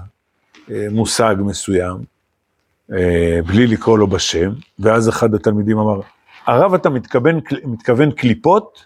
אה, 0.72 0.88
מושג 0.92 1.36
מסוים, 1.40 1.98
אה, 2.92 3.40
בלי 3.48 3.68
לקרוא 3.68 3.98
לו 3.98 4.08
בשם, 4.08 4.52
ואז 4.80 5.10
אחד 5.10 5.34
התלמידים 5.34 5.78
אמר, 5.78 6.02
הרב 6.46 6.74
אתה 6.74 6.90
מתכוון, 6.90 7.40
מתכוון 7.64 8.12
קליפות? 8.12 8.86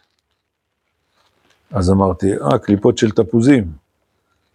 אז 1.71 1.91
אמרתי, 1.91 2.33
אה, 2.33 2.57
קליפות 2.59 2.97
של 2.97 3.11
תפוזים. 3.11 3.85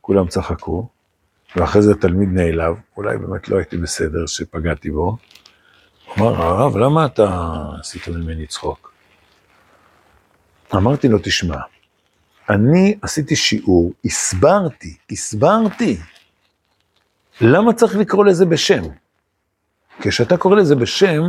כולם 0.01 0.27
צחקו, 0.27 0.89
ואחרי 1.57 1.83
זה 1.83 1.93
התלמיד 1.93 2.29
נעלב, 2.33 2.75
אולי 2.97 3.19
באמת 3.19 3.49
לא 3.49 3.57
הייתי 3.57 3.77
בסדר 3.77 4.27
שפגעתי 4.27 4.91
בו. 4.91 5.17
אמר, 6.19 6.43
הרב, 6.43 6.77
למה 6.77 7.07
אתה 7.07 7.57
עשית 7.81 8.09
ממני 8.09 8.47
צחוק? 8.47 8.93
אמרתי 10.75 11.09
לו, 11.09 11.19
תשמע, 11.23 11.57
אני 12.51 12.99
עשיתי 13.03 13.37
שיעור, 13.37 13.93
הסברתי, 14.05 14.97
הסברתי. 15.11 15.97
למה 17.41 17.73
צריך 17.73 17.97
לקרוא 17.97 18.25
לזה 18.25 18.47
בשם? 18.47 18.83
כשאתה 20.01 20.37
קורא 20.37 20.57
לזה 20.57 20.75
בשם, 20.77 21.23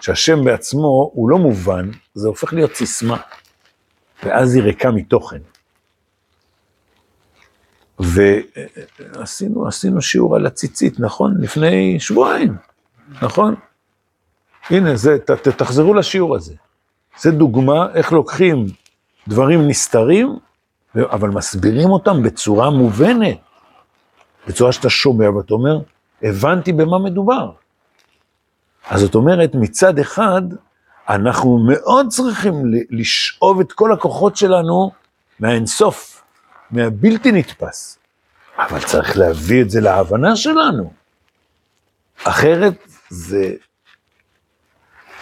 שהשם 0.00 0.44
בעצמו 0.44 1.10
הוא 1.14 1.30
לא 1.30 1.38
מובן, 1.38 1.90
זה 2.14 2.28
הופך 2.28 2.52
להיות 2.52 2.74
סיסמה, 2.74 3.16
ואז 4.22 4.54
היא 4.54 4.62
ריקה 4.62 4.90
מתוכן. 4.90 5.40
ועשינו 7.98 9.68
עשינו 9.68 10.02
שיעור 10.02 10.36
על 10.36 10.46
הציצית, 10.46 11.00
נכון? 11.00 11.34
לפני 11.40 12.00
שבועיים, 12.00 12.56
נכון? 13.22 13.54
הנה, 14.70 14.96
זה, 14.96 15.18
ת, 15.18 15.30
ת, 15.30 15.48
תחזרו 15.48 15.94
לשיעור 15.94 16.36
הזה. 16.36 16.54
זה 17.20 17.30
דוגמה 17.30 17.86
איך 17.94 18.12
לוקחים 18.12 18.66
דברים 19.28 19.68
נסתרים, 19.68 20.38
אבל 20.96 21.28
מסבירים 21.28 21.90
אותם 21.90 22.22
בצורה 22.22 22.70
מובנת, 22.70 23.38
בצורה 24.46 24.72
שאתה 24.72 24.90
שומע 24.90 25.30
ואתה 25.30 25.54
אומר, 25.54 25.78
הבנתי 26.22 26.72
במה 26.72 26.98
מדובר. 26.98 27.50
אז 28.90 29.00
זאת 29.00 29.14
אומרת, 29.14 29.54
מצד 29.54 29.98
אחד, 29.98 30.42
אנחנו 31.08 31.58
מאוד 31.58 32.08
צריכים 32.08 32.54
לשאוב 32.90 33.60
את 33.60 33.72
כל 33.72 33.92
הכוחות 33.92 34.36
שלנו 34.36 34.90
מהאינסוף, 35.40 36.22
מהבלתי 36.70 37.32
נתפס. 37.32 37.98
אבל 38.58 38.80
צריך 38.80 39.18
להביא 39.18 39.62
את 39.62 39.70
זה 39.70 39.80
להבנה 39.80 40.36
שלנו. 40.36 40.92
אחרת 42.24 42.74
זה... 43.10 43.54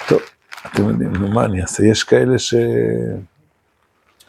טוב, 0.09 0.21
אתם 0.67 0.89
יודעים, 0.89 1.17
נו 1.17 1.29
מה 1.29 1.45
אני 1.45 1.63
אעשה? 1.63 1.87
יש 1.87 2.05
כאלה 2.05 2.39
ש... 2.39 2.55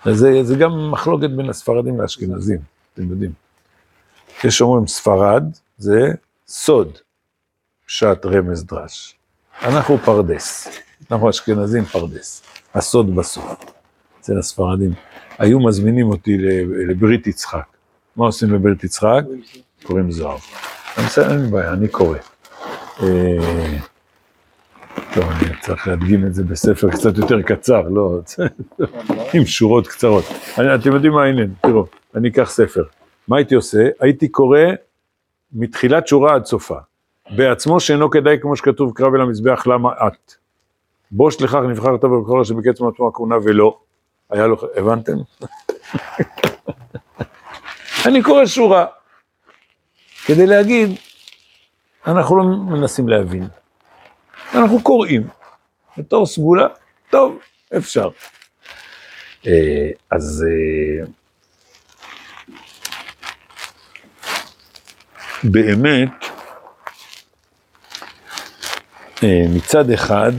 זה, 0.05 0.43
זה 0.43 0.55
גם 0.55 0.91
מחלוקת 0.91 1.29
בין 1.29 1.49
הספרדים 1.49 2.01
לאשכנזים, 2.01 2.59
אתם 2.93 3.09
יודעים. 3.09 3.31
יש 4.43 4.61
אומרים 4.61 4.87
ספרד 4.87 5.43
זה 5.77 6.11
סוד, 6.47 6.97
פשט 7.85 8.25
רמז 8.25 8.65
דרש. 8.65 9.15
אנחנו 9.61 9.97
פרדס, 9.97 10.67
אנחנו 11.11 11.29
אשכנזים 11.29 11.85
פרדס, 11.85 12.41
הסוד 12.73 13.15
בסוף. 13.15 13.77
אצל 14.27 14.39
הספרדים. 14.39 14.93
היו 15.37 15.59
מזמינים 15.59 16.09
אותי 16.09 16.37
לברית 16.87 17.27
יצחק. 17.27 17.65
מה 18.15 18.25
עושים 18.25 18.49
בברית 18.49 18.83
יצחק? 18.83 19.21
קוראים 19.83 20.11
זוהר. 20.11 20.37
בסדר, 20.97 21.31
אין 21.31 21.41
לי 21.41 21.47
בעיה, 21.51 21.73
אני 21.73 21.87
קורא. 21.87 22.17
אה, 23.03 23.77
טוב, 25.13 25.23
אני 25.23 25.46
צריך 25.67 25.87
להדגים 25.87 26.25
את 26.25 26.33
זה 26.33 26.43
בספר 26.43 26.89
קצת 26.89 27.17
יותר 27.17 27.41
קצר, 27.41 27.81
לא, 27.89 28.19
עם 29.33 29.45
שורות 29.45 29.87
קצרות. 29.87 30.25
אני, 30.57 30.75
אתם 30.75 30.93
יודעים 30.93 31.13
מה 31.13 31.23
העניין? 31.23 31.53
תראו, 31.61 31.85
אני 32.15 32.29
אקח 32.29 32.49
ספר. 32.49 32.83
מה 33.27 33.37
הייתי 33.37 33.55
עושה? 33.55 33.87
הייתי 33.99 34.27
קורא 34.27 34.59
מתחילת 35.53 36.07
שורה 36.07 36.35
עד 36.35 36.45
סופה. 36.45 36.77
בעצמו 37.35 37.79
שאינו 37.79 38.09
כדאי 38.09 38.37
כמו 38.41 38.55
שכתוב 38.55 38.93
קרב 38.95 39.13
אל 39.15 39.21
המזבח, 39.21 39.67
למה 39.67 39.89
את? 40.07 40.33
בוש 41.11 41.41
לכך 41.41 41.59
נבחרת 41.69 41.99
בכל 42.01 42.43
שבקץ 42.43 42.81
מעצמו 42.81 43.07
הכהונה 43.07 43.35
ולא. 43.43 43.79
היה 44.29 44.47
לו, 44.47 44.57
הבנתם? 44.75 45.17
אני 48.07 48.23
קורא 48.23 48.45
שורה, 48.45 48.85
כדי 50.25 50.47
להגיד, 50.47 50.89
אנחנו 52.07 52.37
לא 52.37 52.43
מנסים 52.43 53.09
להבין, 53.09 53.47
אנחנו 54.53 54.83
קוראים, 54.83 55.27
בתור 55.97 56.25
סגולה, 56.25 56.67
טוב, 57.09 57.37
אפשר. 57.77 58.09
אה, 59.47 59.89
אז 60.11 60.45
אה, 60.47 61.05
באמת, 65.43 66.09
אה, 69.23 69.45
מצד 69.55 69.89
אחד, 69.91 70.31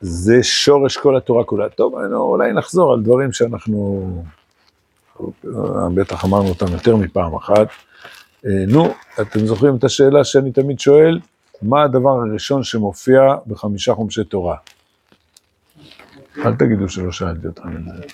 זה 0.00 0.42
שורש 0.42 0.96
כל 0.96 1.16
התורה 1.16 1.44
כולה. 1.44 1.68
טוב, 1.68 1.94
לא- 1.98 2.18
אולי 2.18 2.52
נחזור 2.52 2.92
על 2.92 3.02
דברים 3.02 3.32
שאנחנו, 3.32 4.10
בטח 5.94 6.24
אמרנו 6.24 6.48
אותם 6.48 6.72
יותר 6.72 6.96
מפעם 6.96 7.34
אחת. 7.34 7.68
נו, 8.44 8.94
אתם 9.20 9.46
זוכרים 9.46 9.76
את 9.76 9.84
השאלה 9.84 10.24
שאני 10.24 10.52
תמיד 10.52 10.80
שואל? 10.80 11.20
מה 11.62 11.82
הדבר 11.82 12.10
הראשון 12.10 12.64
שמופיע 12.64 13.20
בחמישה 13.46 13.94
חומשי 13.94 14.24
תורה? 14.24 14.56
אל 16.38 16.54
תגידו 16.54 16.88
שלא 16.88 17.12
שאלתי 17.12 17.48
אתכם 17.48 17.76
את 17.76 17.84
זה. 17.84 18.06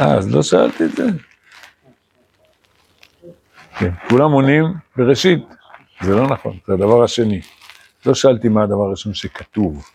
אה, 0.00 0.14
אז 0.14 0.34
לא 0.34 0.42
שאלתי 0.42 0.84
את 0.84 0.92
זה? 0.92 1.06
כן, 3.78 3.90
כולם 4.08 4.32
עונים 4.32 4.64
בראשית. 4.96 5.42
זה 6.00 6.14
לא 6.14 6.26
נכון, 6.26 6.58
זה 6.66 6.72
הדבר 6.74 7.04
השני. 7.04 7.40
לא 8.06 8.14
שאלתי 8.14 8.48
מה 8.48 8.62
הדבר 8.62 8.82
הראשון 8.82 9.14
שכתוב, 9.14 9.90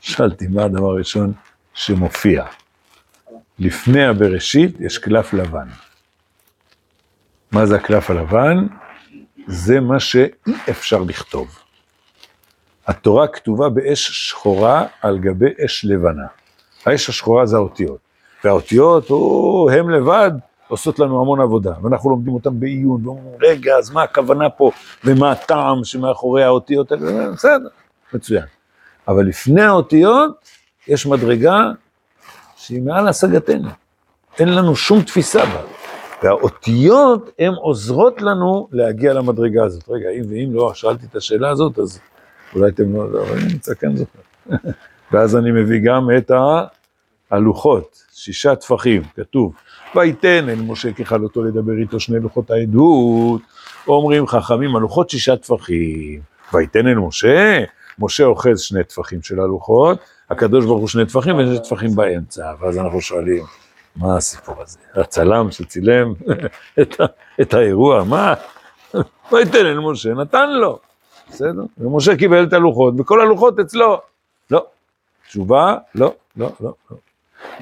שאלתי 0.00 0.46
מה 0.46 0.64
הדבר 0.64 0.90
הראשון 0.90 1.32
שמופיע. 1.74 2.44
לפני 3.58 4.04
הבראשית 4.04 4.80
יש 4.80 4.98
קלף 4.98 5.32
לבן. 5.32 5.68
מה 7.52 7.66
זה 7.66 7.76
הקלף 7.76 8.10
הלבן? 8.10 8.66
זה 9.46 9.80
מה 9.80 10.00
שאי 10.00 10.28
אפשר 10.70 11.02
לכתוב. 11.02 11.58
התורה 12.86 13.28
כתובה 13.28 13.68
באש 13.68 14.10
שחורה 14.10 14.86
על 15.02 15.18
גבי 15.18 15.50
אש 15.64 15.84
לבנה. 15.84 16.26
האש 16.86 17.08
השחורה 17.08 17.46
זה 17.46 17.56
האותיות, 17.56 17.98
והאותיות, 18.44 19.10
או, 19.10 19.70
הם 19.70 19.90
לבד, 19.90 20.30
עושות 20.68 20.98
לנו 20.98 21.20
המון 21.20 21.40
עבודה, 21.40 21.72
ואנחנו 21.82 22.10
לומדים 22.10 22.34
אותם 22.34 22.60
בעיון, 22.60 23.06
ואומרים, 23.06 23.38
רגע, 23.40 23.76
אז 23.76 23.90
מה 23.90 24.02
הכוונה 24.02 24.50
פה, 24.50 24.70
ומה 25.04 25.32
הטעם 25.32 25.84
שמאחורי 25.84 26.44
האותיות 26.44 26.92
האלה, 26.92 27.30
בסדר, 27.30 27.68
מצוין. 28.14 28.44
אבל 29.08 29.24
לפני 29.24 29.62
האותיות, 29.62 30.48
יש 30.88 31.06
מדרגה 31.06 31.70
שהיא 32.56 32.82
מעל 32.82 33.08
השגתנו. 33.08 33.68
אין 34.38 34.48
לנו 34.48 34.76
שום 34.76 35.02
תפיסה 35.02 35.46
בה. 35.46 35.62
והאותיות 36.22 37.30
הן 37.38 37.52
עוזרות 37.54 38.22
לנו 38.22 38.68
להגיע 38.72 39.12
למדרגה 39.12 39.64
הזאת. 39.64 39.88
רגע, 39.88 40.10
אם 40.10 40.22
ואם 40.28 40.54
לא 40.54 40.74
שאלתי 40.74 41.06
את 41.10 41.16
השאלה 41.16 41.50
הזאת, 41.50 41.78
אז 41.78 42.00
אולי 42.54 42.70
אתם 42.70 42.96
לא, 42.96 43.04
אבל 43.04 43.38
אני 43.38 43.52
נמצא 43.52 43.74
כאן 43.74 43.96
זוכר. 43.96 44.18
ואז 45.12 45.36
אני 45.36 45.50
מביא 45.50 45.80
גם 45.84 46.08
את 46.18 46.30
הלוחות, 47.30 48.02
שישה 48.12 48.56
טפחים, 48.56 49.02
כתוב, 49.16 49.54
ויתן 49.96 50.48
אל 50.48 50.62
משה 50.62 50.92
ככלותו 50.92 51.44
לדבר 51.44 51.72
איתו 51.80 52.00
שני 52.00 52.20
לוחות 52.20 52.50
העדות, 52.50 53.42
אומרים 53.88 54.26
חכמים, 54.26 54.76
הלוחות 54.76 55.10
שישה 55.10 55.36
טפחים, 55.36 56.20
ויתן 56.54 56.86
אל 56.86 56.94
משה, 56.94 57.64
משה 57.98 58.24
אוחז 58.24 58.60
שני 58.60 58.84
טפחים 58.84 59.22
של 59.22 59.40
הלוחות, 59.40 59.98
הקדוש 60.30 60.64
ברוך 60.64 60.80
הוא 60.80 60.88
שני 60.88 61.06
טפחים 61.06 61.36
ויש 61.36 61.58
טפחים 61.58 61.94
באמצע, 61.94 62.52
ואז 62.60 62.78
אנחנו 62.78 63.00
שואלים, 63.00 63.44
מה 63.96 64.16
הסיפור 64.16 64.62
הזה? 64.62 64.78
הצלם 64.94 65.50
שצילם 65.50 66.12
את, 66.80 67.00
את 67.40 67.54
האירוע, 67.54 68.04
מה? 68.04 68.34
ויתן 69.32 69.66
אל 69.66 69.78
משה, 69.78 70.14
נתן 70.14 70.50
לו, 70.50 70.78
בסדר? 71.32 71.62
ומשה 71.78 72.16
קיבל 72.16 72.44
את 72.44 72.52
הלוחות, 72.52 72.94
וכל 72.98 73.20
הלוחות 73.20 73.58
אצלו. 73.58 74.00
לא. 74.50 74.66
תשובה, 75.28 75.76
לא, 75.94 76.14
לא, 76.36 76.52
לא, 76.60 76.74
לא. 76.90 76.96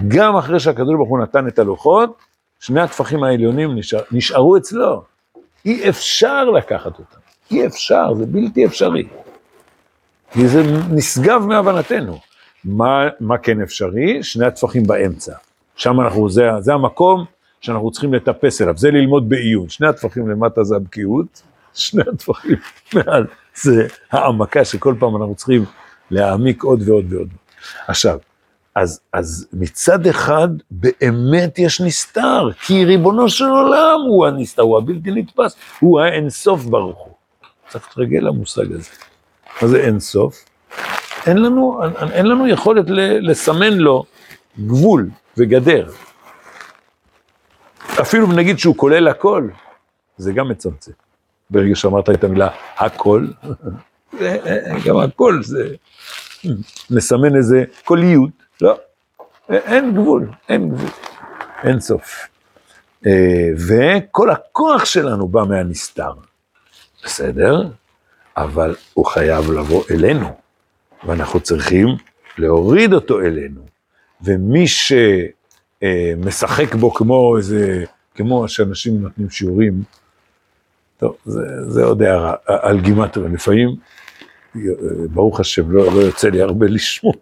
גם 0.08 0.36
אחרי 0.36 0.60
שהקדוש 0.60 0.94
ברוך 0.96 1.08
הוא 1.08 1.18
נתן 1.18 1.48
את 1.48 1.58
הלוחות, 1.58 2.18
שני 2.60 2.80
הטפחים 2.80 3.24
העליונים 3.24 3.74
נשאר, 3.74 4.00
נשארו 4.12 4.56
אצלו. 4.56 5.02
אי 5.64 5.88
אפשר 5.88 6.44
לקחת 6.44 6.98
אותם. 6.98 7.18
אי 7.50 7.66
אפשר, 7.66 8.14
זה 8.14 8.26
בלתי 8.26 8.66
אפשרי. 8.66 9.08
כי 10.32 10.48
זה 10.48 10.62
נשגב 10.90 11.42
מהבנתנו. 11.46 12.18
מה, 12.64 13.08
מה 13.20 13.38
כן 13.38 13.62
אפשרי? 13.62 14.22
שני 14.22 14.46
הטפחים 14.46 14.82
באמצע. 14.82 15.34
שם 15.76 16.00
אנחנו, 16.00 16.30
זה, 16.30 16.48
זה 16.58 16.74
המקום 16.74 17.24
שאנחנו 17.60 17.90
צריכים 17.90 18.14
לטפס 18.14 18.62
אליו, 18.62 18.78
זה 18.78 18.90
ללמוד 18.90 19.28
בעיון. 19.28 19.68
שני 19.68 19.88
הטפחים 19.88 20.28
למטה 20.28 20.64
זה 20.64 20.76
הבקיאות, 20.76 21.42
שני 21.74 22.02
הטפחים 22.12 22.56
מעל 22.94 23.26
זה 23.62 23.86
העמקה 24.10 24.64
שכל 24.64 24.94
פעם 24.98 25.16
אנחנו 25.16 25.34
צריכים 25.34 25.64
להעמיק 26.10 26.62
עוד 26.62 26.88
ועוד 26.88 27.12
ועוד. 27.12 27.28
עכשיו, 27.88 28.18
אז, 28.74 29.00
אז 29.12 29.46
מצד 29.52 30.06
אחד 30.06 30.48
באמת 30.70 31.58
יש 31.58 31.80
נסתר, 31.80 32.48
כי 32.66 32.84
ריבונו 32.84 33.28
של 33.28 33.44
עולם 33.44 34.00
הוא 34.08 34.26
הנסתר, 34.26 34.62
הוא 34.62 34.78
הבלתי 34.78 35.10
נתפס, 35.10 35.56
הוא 35.80 36.00
האינסוף 36.00 36.64
ברוך 36.64 36.98
הוא. 36.98 37.14
צריך 37.68 37.88
להתרגל 37.88 38.18
למושג 38.18 38.72
הזה. 38.72 38.90
מה 39.62 39.68
זה 39.68 39.80
אינסוף? 39.80 40.44
אין 41.26 41.36
לנו, 41.36 41.80
אין 42.12 42.26
לנו 42.26 42.48
יכולת 42.48 42.84
לסמן 43.20 43.72
לו 43.72 44.04
גבול 44.58 45.10
וגדר. 45.36 45.90
אפילו 48.00 48.26
נגיד 48.26 48.58
שהוא 48.58 48.76
כולל 48.76 49.08
הכל, 49.08 49.48
זה 50.16 50.32
גם 50.32 50.48
מצמצם. 50.48 50.92
ברגע 51.50 51.76
שאמרת 51.76 52.10
את 52.10 52.24
המילה 52.24 52.48
הכל, 52.76 53.26
גם 54.84 54.96
הכל 54.96 55.42
זה 55.42 55.74
מסמן 56.90 57.36
איזה 57.36 57.64
קוליות, 57.84 58.30
לא, 58.60 58.78
אין 59.50 59.94
גבול, 59.94 60.30
אין 60.48 60.68
גבול, 60.68 60.90
אין 61.62 61.80
סוף. 61.80 62.28
אה, 63.06 63.48
וכל 63.68 64.30
הכוח 64.30 64.84
שלנו 64.84 65.28
בא 65.28 65.44
מהנסתר, 65.48 66.12
בסדר? 67.04 67.68
אבל 68.36 68.74
הוא 68.94 69.06
חייב 69.06 69.50
לבוא 69.50 69.84
אלינו, 69.90 70.28
ואנחנו 71.04 71.40
צריכים 71.40 71.88
להוריד 72.38 72.92
אותו 72.92 73.20
אלינו. 73.20 73.60
ומי 74.22 74.64
שמשחק 75.82 76.74
בו 76.74 76.94
כמו 76.94 77.36
איזה, 77.36 77.84
כמו 78.14 78.48
שאנשים 78.48 79.02
נותנים 79.02 79.30
שיעורים, 79.30 79.82
טוב, 81.00 81.16
זה, 81.24 81.40
זה 81.68 81.84
עוד 81.84 82.02
הערה, 82.02 82.34
על 82.46 82.80
גימטריה, 82.80 83.28
לפעמים, 83.28 83.76
ברוך 85.10 85.40
השם, 85.40 85.70
לא, 85.70 85.92
לא 85.94 86.00
יוצא 86.00 86.28
לי 86.28 86.42
הרבה 86.42 86.66
לשמוע, 86.66 87.12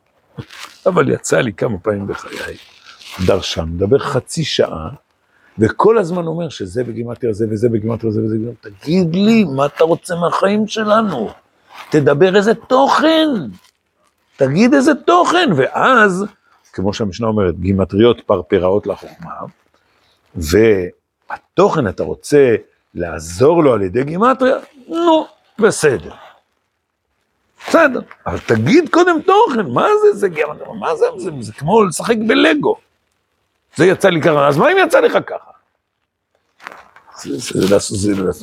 אבל 0.87 1.09
יצא 1.09 1.41
לי 1.41 1.53
כמה 1.53 1.79
פעמים 1.79 2.07
בחיי. 2.07 2.57
דרשן, 3.27 3.65
מדבר 3.69 3.99
חצי 3.99 4.45
שעה, 4.45 4.89
וכל 5.59 5.99
הזמן 5.99 6.27
אומר 6.27 6.49
שזה 6.49 6.85
בגימטריה 6.85 7.33
זה 7.33 7.47
וזה 7.51 7.69
בגימטריה 7.69 8.13
זה 8.13 8.21
וזה 8.25 8.35
בגימטריה, 8.35 8.75
תגיד 8.81 9.15
לי, 9.15 9.45
מה 9.45 9.67
אתה 9.67 9.85
רוצה 9.85 10.17
מהחיים 10.17 10.67
שלנו? 10.67 11.31
תדבר 11.91 12.37
איזה 12.37 12.55
תוכן, 12.55 13.29
תגיד 14.37 14.75
איזה 14.75 14.95
תוכן, 14.95 15.51
ואז, 15.57 16.25
כמו 16.73 16.93
שהמשנה 16.93 17.27
אומרת, 17.27 17.61
גימטריות 17.61 18.21
פרפראות 18.21 18.87
לחוכמה, 18.87 19.33
והתוכן 20.35 21.89
אתה 21.89 22.03
רוצה 22.03 22.57
לעזור 22.95 23.63
לו 23.63 23.73
על 23.73 23.83
ידי 23.83 24.05
גימטריה, 24.05 24.57
נו, 24.89 25.27
בסדר. 25.59 26.13
בסדר, 27.69 28.01
אבל 28.27 28.39
תגיד 28.39 28.89
קודם 28.89 29.23
תוכן, 29.23 29.71
מה 29.71 29.87
זה, 30.03 30.19
זה 30.19 30.29
גימטריה, 30.29 30.73
מה 30.81 30.97
זה, 30.97 31.07
זה, 31.17 31.31
זה 31.41 31.53
כמו 31.53 31.85
לשחק 31.85 32.17
בלגו. 32.29 32.77
זה 33.77 33.87
יצא 33.87 34.09
לי 34.09 34.23
ככה, 34.23 34.49
אז 34.49 34.57
מה 34.57 34.73
אם 34.73 34.77
יצא 34.87 35.01
לך 35.01 35.19
ככה? 35.27 35.51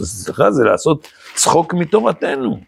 סליחה, 0.05 0.51
זה 0.51 0.63
לעשות 0.63 1.07
צחוק 1.35 1.73
מתורתנו. 1.73 2.59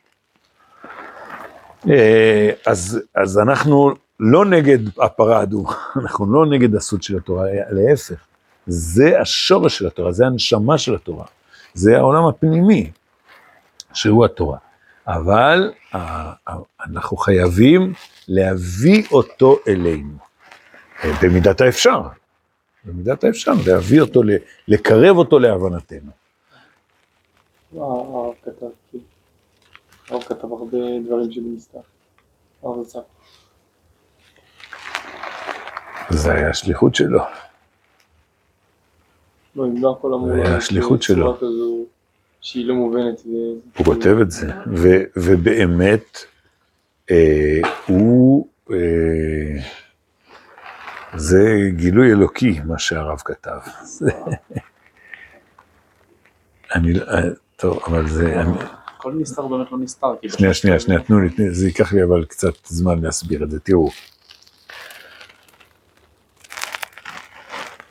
אה, 1.89 2.51
אז, 2.65 2.99
אז 3.15 3.39
אנחנו 3.39 3.93
לא 4.19 4.45
נגד 4.45 4.99
הפרה 4.99 5.39
האדומה, 5.39 5.71
אנחנו 6.01 6.33
לא 6.33 6.45
נגד 6.45 6.75
הסוד 6.75 7.03
של 7.03 7.17
התורה, 7.17 7.45
להפך, 7.69 8.15
זה 8.67 9.21
השורש 9.21 9.77
של 9.77 9.87
התורה, 9.87 10.11
זה 10.11 10.25
הנשמה 10.25 10.77
של 10.77 10.95
התורה. 10.95 11.25
זה 11.77 11.97
העולם 11.97 12.25
הפנימי, 12.25 12.91
שהוא 13.93 14.25
התורה. 14.25 14.57
אבל 15.07 15.71
אנחנו 16.85 17.17
חייבים 17.17 17.93
להביא 18.27 19.03
אותו 19.11 19.57
אלינו, 19.67 20.17
במידת 21.21 21.61
האפשר. 21.61 22.01
במידת 22.85 23.23
האפשר, 23.23 23.51
להביא 23.67 24.01
אותו, 24.01 24.21
לקרב 24.67 25.17
אותו 25.17 25.39
להבנתנו. 25.39 26.11
הרב 27.75 28.33
כתב, 28.43 28.65
הרב 30.09 30.23
כתב 30.23 30.51
הרבה 30.51 30.77
דברים 31.05 31.31
שנסתר. 31.31 31.79
הרב. 32.63 32.85
זה 36.09 36.33
היה 36.33 36.49
השליחות 36.49 36.95
שלו. 36.95 37.19
לא, 39.57 39.65
אם 39.65 39.81
לא 39.81 39.91
הכל 39.91 40.13
אמור... 40.13 40.31
היה 40.31 40.55
השליחות 40.55 41.01
שלו. 41.01 41.37
כזו 41.37 41.85
שהיא 42.41 42.65
לא 42.65 42.75
מובנת. 42.75 43.21
הוא 43.77 43.85
כותב 43.85 44.17
את 44.21 44.31
זה, 44.31 44.51
ובאמת, 45.15 46.17
אה, 47.11 47.59
הוא, 47.87 48.47
אה, 48.71 48.77
זה 51.15 51.69
גילוי 51.69 52.11
אלוקי, 52.11 52.59
מה 52.65 52.79
שהרב 52.79 53.19
כתב. 53.25 53.59
אני, 56.75 56.99
אה, 56.99 57.21
טוב, 57.55 57.79
אבל 57.87 58.07
זה... 58.07 58.41
אני, 58.41 58.57
כל 58.97 59.13
נסתר 59.13 59.47
באמת 59.47 59.71
לא 59.71 59.77
נסתר. 59.77 60.15
כי 60.21 60.29
שנייה, 60.29 60.53
שנייה, 60.53 60.79
שנייה, 60.79 61.01
תנו 61.01 61.19
לי, 61.19 61.29
זה 61.51 61.67
ייקח 61.67 61.93
לי 61.93 62.03
אבל 62.03 62.25
קצת 62.25 62.65
זמן 62.65 63.01
להסביר 63.01 63.43
את 63.43 63.51
זה. 63.51 63.59
תראו, 63.59 63.89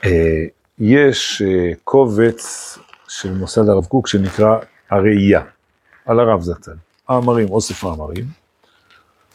אה, 0.05 0.45
יש 0.79 1.41
אה, 1.41 1.71
קובץ 1.83 2.77
של 3.07 3.33
מוסד 3.33 3.69
הרב 3.69 3.85
קוק 3.85 4.07
שנקרא 4.07 4.57
הראייה, 4.89 5.41
על 6.05 6.19
הרב 6.19 6.41
זצ"ל, 6.41 6.71
מאמרים, 7.09 7.49
אוסף 7.49 7.83
מאמרים, 7.83 8.25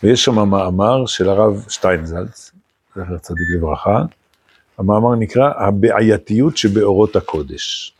ויש 0.03 0.25
שם 0.25 0.49
מאמר 0.49 1.07
של 1.07 1.29
הרב 1.29 1.65
שטיינזלץ, 1.69 2.53
זכר 2.97 3.19
צדיק 3.19 3.47
לברכה, 3.57 4.03
המאמר 4.79 5.15
נקרא 5.15 5.51
הבעייתיות 5.57 6.57
שבאורות 6.57 7.17
הקודש. 7.17 7.95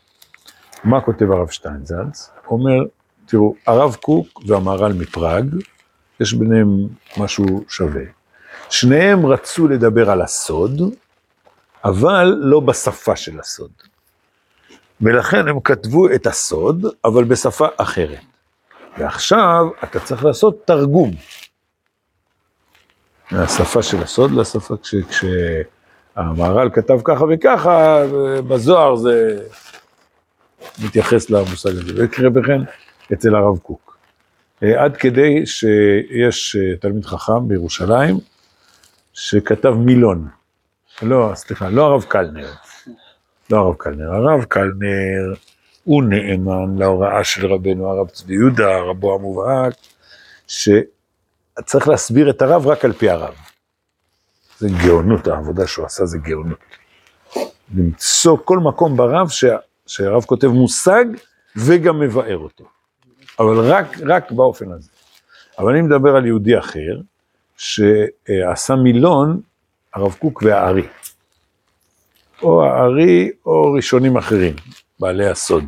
מה 0.85 1.01
כותב 1.01 1.31
הרב 1.31 1.49
שטיינזלץ? 1.49 2.31
אומר, 2.47 2.85
תראו, 3.27 3.55
הרב 3.67 3.97
קוק 4.01 4.43
והמהר"ל 4.47 4.93
מפראג, 4.93 5.47
יש 6.21 6.35
ביניהם 6.35 6.69
משהו 7.17 7.65
שווה. 7.69 8.03
שניהם 8.71 9.27
רצו 9.27 9.69
לדבר 9.69 10.11
על 10.11 10.23
הסוד, 10.23 10.83
אבל 11.85 12.35
לא 12.39 12.61
בשפה 12.61 13.17
של 13.17 13.41
הסוד. 13.41 13.71
ולכן 15.01 15.49
הם 15.49 15.61
כתבו 15.61 16.11
את 16.11 16.27
הסוד, 16.27 16.87
אבל 17.05 17.25
בשפה 17.25 17.67
אחרת. 17.77 18.21
ועכשיו 18.99 19.67
אתה 19.85 20.01
צריך 20.01 20.25
לעשות 20.25 20.67
תרגום. 20.67 21.11
מהשפה 23.31 23.83
של 23.83 24.03
הסוד 24.03 24.31
לשפה, 24.33 24.75
כש, 24.83 24.95
כשהמהר"ל 26.15 26.71
כתב 26.75 27.01
ככה 27.05 27.25
וככה, 27.31 28.03
בזוהר 28.49 28.97
זה 28.97 29.47
מתייחס 30.85 31.31
למושג 31.31 31.71
הזה. 31.71 31.93
ויקרה 31.97 32.31
בכן 32.31 32.61
אצל 33.13 33.35
הרב 33.35 33.59
קוק. 33.59 33.97
אה, 34.63 34.85
עד 34.85 34.97
כדי 34.97 35.47
שיש 35.47 36.57
אה, 36.57 36.77
תלמיד 36.77 37.05
חכם 37.05 37.49
בירושלים, 37.49 38.19
שכתב 39.13 39.71
מילון. 39.71 40.29
לא, 41.03 41.33
סליחה, 41.35 41.69
לא 41.69 41.87
הרב 41.87 42.05
קלנר. 42.05 42.51
לא 43.51 43.57
הרב 43.57 43.75
קלנר. 43.75 44.13
הרב 44.13 44.45
קלנר 44.45 45.35
הוא 45.85 46.03
נאמן 46.03 46.79
להוראה 46.79 47.25
של 47.25 47.47
רבנו 47.47 47.89
הרב 47.89 48.09
צבי 48.09 48.35
יהודה, 48.35 48.79
רבו 48.79 49.15
המובהק, 49.15 49.75
שצריך 50.47 51.89
להסביר 51.89 52.31
את 52.31 52.43
הרב 52.43 52.67
רק 52.67 52.85
על 52.85 52.93
פי 52.93 53.11
הרב. 53.11 53.35
זה 54.59 54.69
גאונות, 54.87 55.27
העבודה 55.27 55.67
שהוא 55.67 55.87
עשה 55.87 56.07
זה 56.07 56.19
גאונות. 56.19 56.59
למצוא 57.75 58.37
כל 58.45 58.59
מקום 58.59 58.97
ברב 58.97 59.29
ש... 59.29 59.45
שהרב 59.87 60.25
כותב 60.25 60.47
מושג 60.47 61.05
וגם 61.57 62.01
מבאר 62.01 62.39
אותו. 62.39 62.65
אבל 63.39 63.73
רק, 63.73 63.87
רק 64.07 64.33
באופן 64.33 64.73
הזה. 64.73 64.91
אבל 65.59 65.73
אני 65.73 65.83
מדבר 65.83 66.17
על 66.17 66.27
יהודי 66.27 66.59
אחר, 66.59 67.01
שעשה 67.57 68.77
מילון, 68.77 69.41
הרב 69.95 70.15
קוק 70.15 70.43
והארי. 70.43 70.87
או 72.43 72.65
הארי 72.65 73.31
או 73.47 73.73
ראשונים 73.73 74.17
אחרים, 74.17 74.55
בעלי 75.01 75.27
הסוד. 75.27 75.65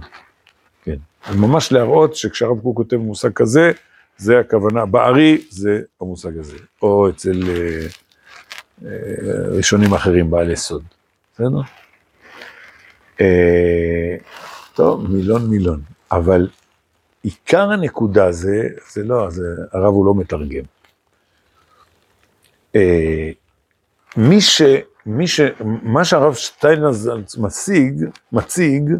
כן. 0.84 0.96
ממש 1.36 1.72
להראות 1.72 2.16
שכשהרב 2.16 2.60
קוק 2.60 2.76
כותב 2.76 2.96
מושג 2.96 3.32
כזה, 3.32 3.72
זה 4.16 4.40
הכוונה, 4.40 4.86
בארי 4.86 5.44
זה 5.50 5.80
המושג 6.00 6.38
הזה, 6.38 6.56
או 6.82 7.08
אצל 7.08 7.42
אה, 7.48 7.86
אה, 8.84 9.48
ראשונים 9.56 9.94
אחרים, 9.94 10.30
בעלי 10.30 10.56
סוד. 10.56 10.82
בסדר? 11.34 11.60
אה, 13.20 14.16
טוב, 14.74 15.10
מילון 15.10 15.50
מילון, 15.50 15.80
אבל 16.12 16.48
עיקר 17.22 17.70
הנקודה 17.70 18.32
זה, 18.32 18.68
זה 18.92 19.04
לא, 19.04 19.30
זה, 19.30 19.42
הרב 19.72 19.94
הוא 19.94 20.06
לא 20.06 20.14
מתרגם. 20.14 20.64
אה, 22.76 23.30
מי 24.16 24.40
ש... 24.40 24.62
מי 25.06 25.28
ש... 25.28 25.40
מה 25.82 26.04
שהרב 26.04 26.34
שטיינז 26.34 27.10
מציג, 27.38 28.04
מציג, 28.32 28.90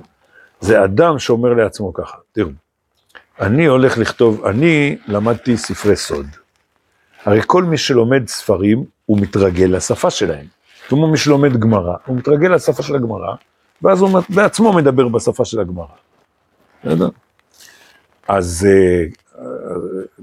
זה 0.61 0.85
אדם 0.85 1.19
שאומר 1.19 1.55
לעצמו 1.55 1.95
ככה, 1.95 2.17
תראו, 2.33 2.51
אני 3.41 3.67
הולך 3.67 3.99
לכתוב, 3.99 4.45
אני 4.45 4.97
למדתי 5.07 5.57
ספרי 5.57 5.97
סוד. 5.97 6.27
הרי 7.25 7.41
כל 7.47 7.65
מי 7.65 7.79
שלומד 7.79 8.29
ספרים, 8.29 8.85
הוא 9.07 9.19
מתרגל 9.21 9.77
לשפה 9.77 10.11
שלהם. 10.11 10.47
כמו 10.89 11.09
מי 11.09 11.19
שלומד 11.19 11.57
גמרא, 11.57 11.97
הוא 12.07 12.17
מתרגל 12.17 12.55
לשפה 12.55 12.83
של 12.83 12.95
הגמרא, 12.95 13.35
ואז 13.83 14.01
הוא 14.01 14.21
בעצמו 14.29 14.73
מדבר 14.73 15.09
בשפה 15.09 15.45
של 15.45 15.61
הגמרא. 15.61 15.87
בסדר? 16.85 17.09
אז 18.29 18.67
אה, 18.71 19.05
אה, 19.39 19.45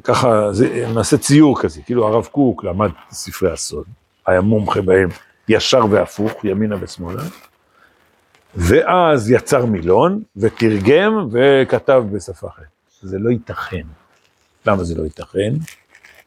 ככה, 0.04 0.54
זה, 0.54 0.88
נעשה 0.96 1.18
ציור 1.18 1.62
כזה, 1.62 1.82
כאילו 1.82 2.08
הרב 2.08 2.26
קוק 2.26 2.64
למד 2.64 2.90
ספרי 3.12 3.52
הסוד, 3.52 3.86
היה 4.32 4.42
מומחה 4.42 4.82
בהם 4.82 5.10
ישר 5.48 5.86
והפוך, 5.90 6.46
ימינה 6.46 6.76
ושמאלה, 6.80 7.24
ואז 8.56 9.32
יצר 9.32 9.66
מילון, 9.66 10.22
ותרגם, 10.38 11.28
וכתב 11.32 12.04
בשפה 12.12 12.48
אחרת. 12.48 12.66
זה 13.02 13.20
לא 13.20 13.30
ייתכן. 13.30 13.84
למה 14.66 14.84
זה 14.84 14.96
לא 14.98 15.04
ייתכן? 15.04 15.54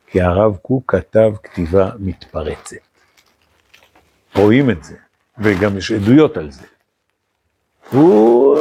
כי 0.06 0.22
הרב 0.22 0.56
קוק 0.56 0.94
כתב 0.94 1.32
כתיבה 1.42 1.90
מתפרצת. 1.98 2.76
רואים 4.34 4.70
את 4.70 4.84
זה, 4.84 4.96
וגם 5.38 5.78
יש 5.78 5.92
עדויות 5.92 6.36
על 6.36 6.50
זה. 6.50 6.66
הוא 7.90 8.58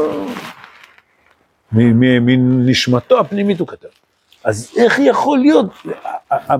מנשמתו 1.72 3.20
הפנימית 3.20 3.60
הוא 3.60 3.68
כתב. 3.68 3.88
אז 4.44 4.72
איך 4.78 5.00
יכול 5.00 5.40
להיות, 5.40 5.66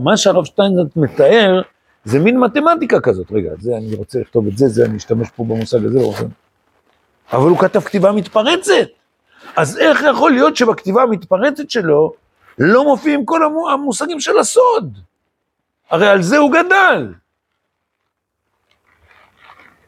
מה 0.04 0.18
שהרב 0.18 0.46
שטיינזרט 0.46 0.96
מתאר, 0.96 1.62
זה 2.04 2.20
מין 2.20 2.40
מתמטיקה 2.40 3.00
כזאת, 3.00 3.32
רגע, 3.32 3.52
זה 3.60 3.78
אני 3.78 3.96
רוצה 3.96 4.20
לכתוב 4.20 4.48
את 4.48 4.58
זה, 4.58 4.68
זה 4.68 4.86
אני 4.86 4.98
אשתמש 4.98 5.30
פה 5.30 5.44
במושג 5.44 5.86
הזה, 5.86 6.00
אבל 7.34 7.50
הוא 7.50 7.58
כתב 7.60 7.80
כתיבה 7.80 8.12
מתפרצת. 8.12 8.88
אז 9.56 9.78
איך 9.78 10.04
יכול 10.12 10.32
להיות 10.32 10.56
שבכתיבה 10.56 11.02
המתפרצת 11.02 11.70
שלו 11.70 12.14
לא 12.58 12.84
מופיעים 12.84 13.26
כל 13.26 13.42
המושגים 13.74 14.20
של 14.20 14.40
הסוד? 14.40 14.98
הרי 15.90 16.08
על 16.08 16.22
זה 16.22 16.38
הוא 16.38 16.52
גדל. 16.52 17.14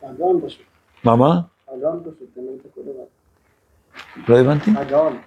הגאון 0.04 0.41
פשוט. 0.45 0.62
מה, 1.04 1.15
מה? 1.15 1.39
הגאון 1.67 1.99
פשוט, 2.01 2.30
את 2.62 2.65
הקודם. 2.71 2.89
לא 4.28 4.39
הבנתי. 4.39 4.71
הגאון. 4.78 5.17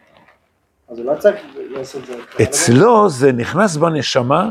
אז 0.88 0.98
הוא 0.98 1.06
לא 1.06 1.18
צריך 1.18 1.36
לעשות 1.56 2.02
את 2.02 2.06
זה. 2.06 2.44
אצלו 2.44 3.08
זה 3.08 3.32
נכנס 3.32 3.76
בנשמה, 3.76 4.50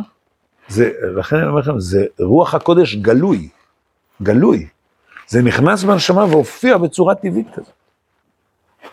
זה, 0.67 0.91
לכן 1.15 1.35
אני 1.35 1.47
אומר 1.47 1.59
לכם, 1.59 1.79
זה 1.79 2.05
רוח 2.19 2.53
הקודש 2.55 2.95
גלוי, 2.95 3.49
גלוי. 4.21 4.67
זה 5.27 5.41
נכנס 5.41 5.83
בנשמה 5.83 6.25
והופיע 6.25 6.77
בצורה 6.77 7.15
טבעית 7.15 7.47
כזאת. 7.55 7.73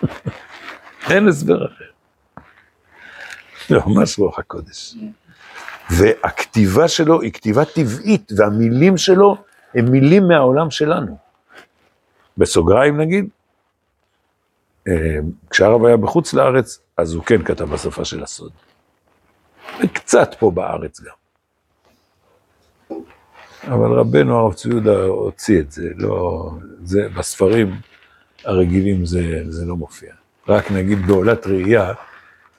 אין 1.10 1.28
הסבר 1.28 1.66
אחר. 1.66 1.84
זה 3.68 3.76
ממש 3.86 4.18
רוח 4.18 4.38
הקודש. 4.38 4.94
והכתיבה 5.90 6.88
שלו 6.88 7.20
היא 7.20 7.32
כתיבה 7.32 7.64
טבעית, 7.64 8.32
והמילים 8.36 8.96
שלו 8.96 9.36
הם 9.74 9.90
מילים 9.90 10.28
מהעולם 10.28 10.70
שלנו. 10.70 11.16
בסוגריים 12.38 13.00
נגיד, 13.00 13.28
אה, 14.88 15.18
כשהרב 15.50 15.84
היה 15.84 15.96
בחוץ 15.96 16.34
לארץ, 16.34 16.78
אז 16.96 17.14
הוא 17.14 17.24
כן 17.24 17.44
כתב 17.44 17.64
בשפה 17.64 18.04
של 18.04 18.22
הסוד. 18.22 18.52
וקצת 19.82 20.34
פה 20.38 20.50
בארץ 20.50 21.00
גם. 21.00 21.23
אבל 23.66 23.92
רבנו 23.92 24.38
הרב 24.38 24.54
צבי 24.54 24.72
יהודה 24.72 25.02
הוציא 25.02 25.60
את 25.60 25.72
זה, 25.72 25.88
לא, 25.96 26.50
זה 26.82 27.08
בספרים 27.16 27.74
הרגילים 28.44 29.06
זה, 29.06 29.42
זה 29.48 29.66
לא 29.66 29.76
מופיע. 29.76 30.12
רק 30.48 30.70
נגיד 30.70 31.06
בעולת 31.06 31.46
ראייה, 31.46 31.92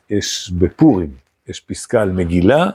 יש 0.10 0.52
בפורים, 0.58 1.10
יש 1.48 1.60
פסקה 1.60 2.02
על 2.02 2.12
מגילה, 2.12 2.70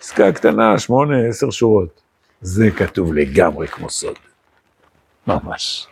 פסקה 0.00 0.32
קטנה, 0.32 0.78
שמונה, 0.78 1.28
עשר 1.28 1.50
שורות. 1.50 2.00
זה 2.40 2.70
כתוב 2.70 3.14
לגמרי 3.14 3.68
כמו 3.68 3.90
סוד. 3.90 4.16
ממש. 5.26 5.86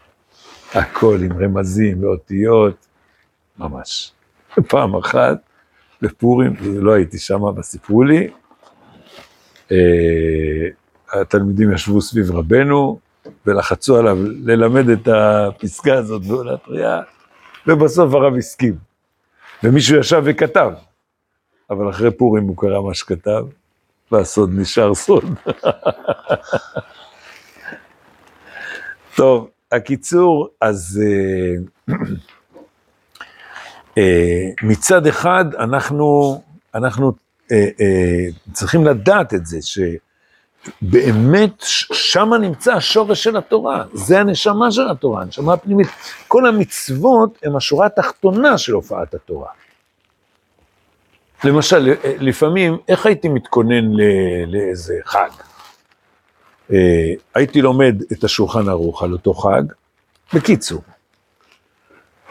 הכל 0.75 1.19
עם 1.23 1.43
רמזים 1.43 2.05
ואותיות, 2.05 2.87
ממש. 3.59 4.13
פעם 4.69 4.97
אחת, 4.97 5.39
בפורים, 6.03 6.53
לא 6.61 6.93
הייתי 6.93 7.19
שם, 7.19 7.45
אבל 7.45 7.63
סיפרו 7.63 8.03
לי, 8.03 8.29
התלמידים 11.13 11.73
ישבו 11.73 12.01
סביב 12.01 12.31
רבנו 12.31 12.99
ולחצו 13.47 13.97
עליו 13.97 14.17
ללמד 14.45 14.89
את 14.89 15.09
הפסקה 15.09 15.95
הזאת 15.95 16.23
בעולת 16.23 16.61
ראייה, 16.69 17.01
ובסוף 17.67 18.15
הרב 18.15 18.37
הסכים. 18.37 18.75
ומישהו 19.63 19.99
ישב 19.99 20.23
וכתב, 20.25 20.73
אבל 21.71 21.91
אחרי 21.91 22.11
פורים 22.11 22.45
הוא 22.45 22.57
קרא 22.57 22.81
מה 22.81 22.95
שכתב, 22.95 23.45
והסוד 24.13 24.51
נשאר 24.53 24.95
סוד. 24.95 25.25
טוב, 29.17 29.49
הקיצור, 29.73 30.49
אז 30.61 31.03
אה, 31.05 31.55
אה, 33.99 34.51
מצד 34.63 35.07
אחד 35.07 35.45
אנחנו, 35.55 36.43
אנחנו 36.75 37.07
אה, 37.07 37.13
צריכים 38.53 38.85
לדעת 38.85 39.35
את 39.35 39.47
זה, 39.47 39.59
שבאמת 40.83 41.53
שם 41.93 42.31
נמצא 42.41 42.73
השורש 42.73 43.25
של 43.25 43.37
התורה, 43.37 43.85
זה 43.93 44.21
הנשמה 44.21 44.71
של 44.71 44.89
התורה, 44.91 45.23
הנשמה 45.23 45.53
הפנימית. 45.53 45.89
כל 46.29 46.47
המצוות 46.47 47.39
הן 47.43 47.57
השורה 47.57 47.87
התחתונה 47.87 48.59
של 48.59 48.73
הופעת 48.73 49.15
התורה. 49.15 49.49
למשל, 51.45 51.95
לפעמים, 52.05 52.79
איך 52.89 53.07
הייתי 53.07 53.29
מתכונן 53.29 53.85
לאיזה 54.47 54.95
חג? 55.05 55.31
אה, 56.73 57.13
הייתי 57.35 57.63
לומד 57.63 58.03
את 58.13 58.25
השולחן 58.25 58.69
ערוך 58.69 59.03
על 59.03 59.13
אותו 59.13 59.35
חג, 59.35 59.63
בקיצור, 60.35 60.83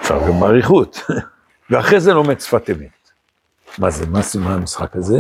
אפשר 0.02 0.28
גם 0.28 0.40
באריכות, 0.40 1.00
ואחרי 1.70 2.00
זה 2.00 2.14
לומד 2.14 2.40
שפת 2.40 2.70
אמת. 2.70 2.95
מה 3.78 3.90
זה, 3.90 4.06
מה, 4.06 4.20
מה 4.40 4.54
המשחק 4.54 4.96
הזה? 4.96 5.20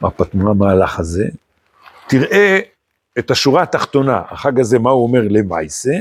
מה 0.00 0.50
המהלך 0.50 0.98
הזה? 0.98 1.24
תראה 2.06 2.58
את 3.18 3.30
השורה 3.30 3.62
התחתונה, 3.62 4.22
החג 4.30 4.60
הזה, 4.60 4.78
מה 4.78 4.90
הוא 4.90 5.02
אומר 5.02 5.20
למעשה, 5.30 5.92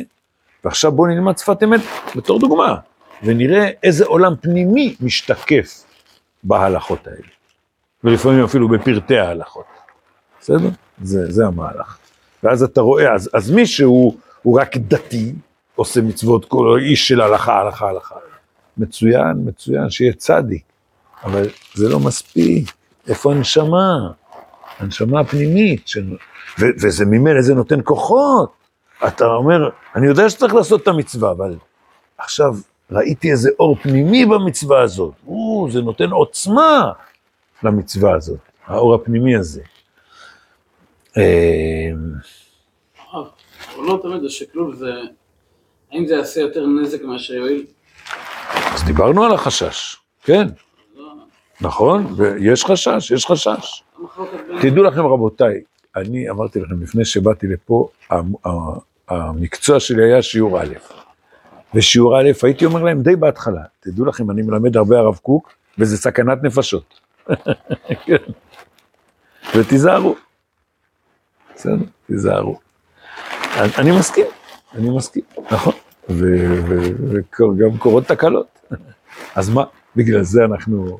ועכשיו 0.63 0.91
בוא 0.91 1.07
נלמד 1.07 1.37
שפת 1.37 1.63
אמת 1.63 1.81
בתור 2.15 2.39
דוגמה. 2.39 2.75
ונראה 3.23 3.69
איזה 3.83 4.05
עולם 4.05 4.35
פנימי 4.41 4.95
משתקף 5.01 5.83
בהלכות 6.43 7.07
האלה. 7.07 7.27
ולפעמים 8.03 8.43
אפילו 8.43 8.69
בפרטי 8.69 9.17
ההלכות. 9.17 9.65
בסדר? 10.41 10.69
זה, 11.01 11.31
זה 11.31 11.45
המהלך. 11.45 11.97
ואז 12.43 12.63
אתה 12.63 12.81
רואה, 12.81 13.13
אז, 13.13 13.29
אז 13.33 13.51
מי 13.51 13.65
שהוא 13.65 14.17
הוא 14.43 14.61
רק 14.61 14.77
דתי, 14.77 15.33
עושה 15.75 16.01
מצוות, 16.01 16.45
כל 16.45 16.79
איש 16.81 17.07
של 17.07 17.21
הלכה, 17.21 17.59
הלכה, 17.59 17.89
הלכה. 17.89 18.15
מצוין, 18.77 19.33
מצוין, 19.45 19.89
שיהיה 19.89 20.13
צדיק. 20.13 20.63
אבל 21.23 21.49
זה 21.73 21.89
לא 21.89 21.99
מספיק. 21.99 22.71
איפה 23.07 23.31
הנשמה? 23.31 24.11
הנשמה 24.79 25.19
הפנימית. 25.19 25.87
של... 25.87 26.17
ו- 26.59 26.75
וזה 26.81 27.05
ממילא, 27.05 27.41
זה 27.41 27.53
נותן 27.53 27.79
כוחות. 27.83 28.51
אתה 29.07 29.25
אומר, 29.25 29.69
אני 29.95 30.07
יודע 30.07 30.29
שצריך 30.29 30.53
לעשות 30.53 30.83
את 30.83 30.87
המצווה, 30.87 31.31
אבל 31.31 31.55
עכשיו 32.17 32.53
ראיתי 32.91 33.31
איזה 33.31 33.49
אור 33.59 33.75
פנימי 33.75 34.25
במצווה 34.25 34.81
הזאת. 34.81 35.13
או, 35.27 35.67
זה 35.71 35.81
נותן 35.81 36.09
עוצמה 36.09 36.91
למצווה 37.63 38.15
הזאת, 38.15 38.39
האור 38.65 38.95
הפנימי 38.95 39.35
הזה. 39.35 39.61
אה, 41.17 41.89
הרב, 43.11 43.27
אבל 43.75 43.83
לא 43.83 43.99
תמיד 44.01 44.25
השקלול 44.25 44.75
זה... 44.75 44.91
האם 45.91 46.07
זה 46.07 46.15
יעשה 46.15 46.41
יותר 46.41 46.65
נזק 46.65 47.01
מאשר 47.03 47.33
יועיל? 47.33 47.65
אז 48.73 48.83
דיברנו 48.83 49.23
על 49.23 49.31
החשש, 49.31 49.95
כן, 50.23 50.47
נכון? 51.61 52.13
ויש 52.15 52.65
חשש, 52.65 53.11
יש 53.11 53.25
חשש. 53.25 53.83
תדעו 54.61 54.83
לכם 54.83 55.05
רבותיי, 55.05 55.61
אני 55.95 56.29
אמרתי 56.29 56.59
לכם 56.59 56.81
לפני 56.81 57.05
שבאתי 57.05 57.47
לפה, 57.47 57.87
המקצוע 59.09 59.79
שלי 59.79 60.03
היה 60.03 60.21
שיעור 60.21 60.61
א', 60.61 60.73
ושיעור 61.73 62.19
א', 62.21 62.31
הייתי 62.43 62.65
אומר 62.65 62.83
להם 62.83 63.01
די 63.01 63.15
בהתחלה, 63.15 63.61
תדעו 63.79 64.05
לכם, 64.05 64.31
אני 64.31 64.41
מלמד 64.41 64.77
הרבה 64.77 64.99
הרב 64.99 65.15
קוק, 65.15 65.53
וזה 65.77 65.97
סכנת 65.97 66.43
נפשות. 66.43 66.99
כן. 68.05 68.15
ותיזהרו. 69.55 70.15
בסדר, 71.55 71.75
תיזהרו. 72.07 72.59
אני, 73.57 73.91
מסכים, 73.99 74.25
אני 74.75 74.89
מסכים, 74.89 75.23
נכון. 75.51 75.73
וגם 76.09 77.77
קורות 77.77 78.05
תקלות. 78.05 78.47
אז 79.35 79.49
מה, 79.49 79.63
בגלל 79.95 80.23
זה 80.23 80.45
אנחנו 80.45 80.99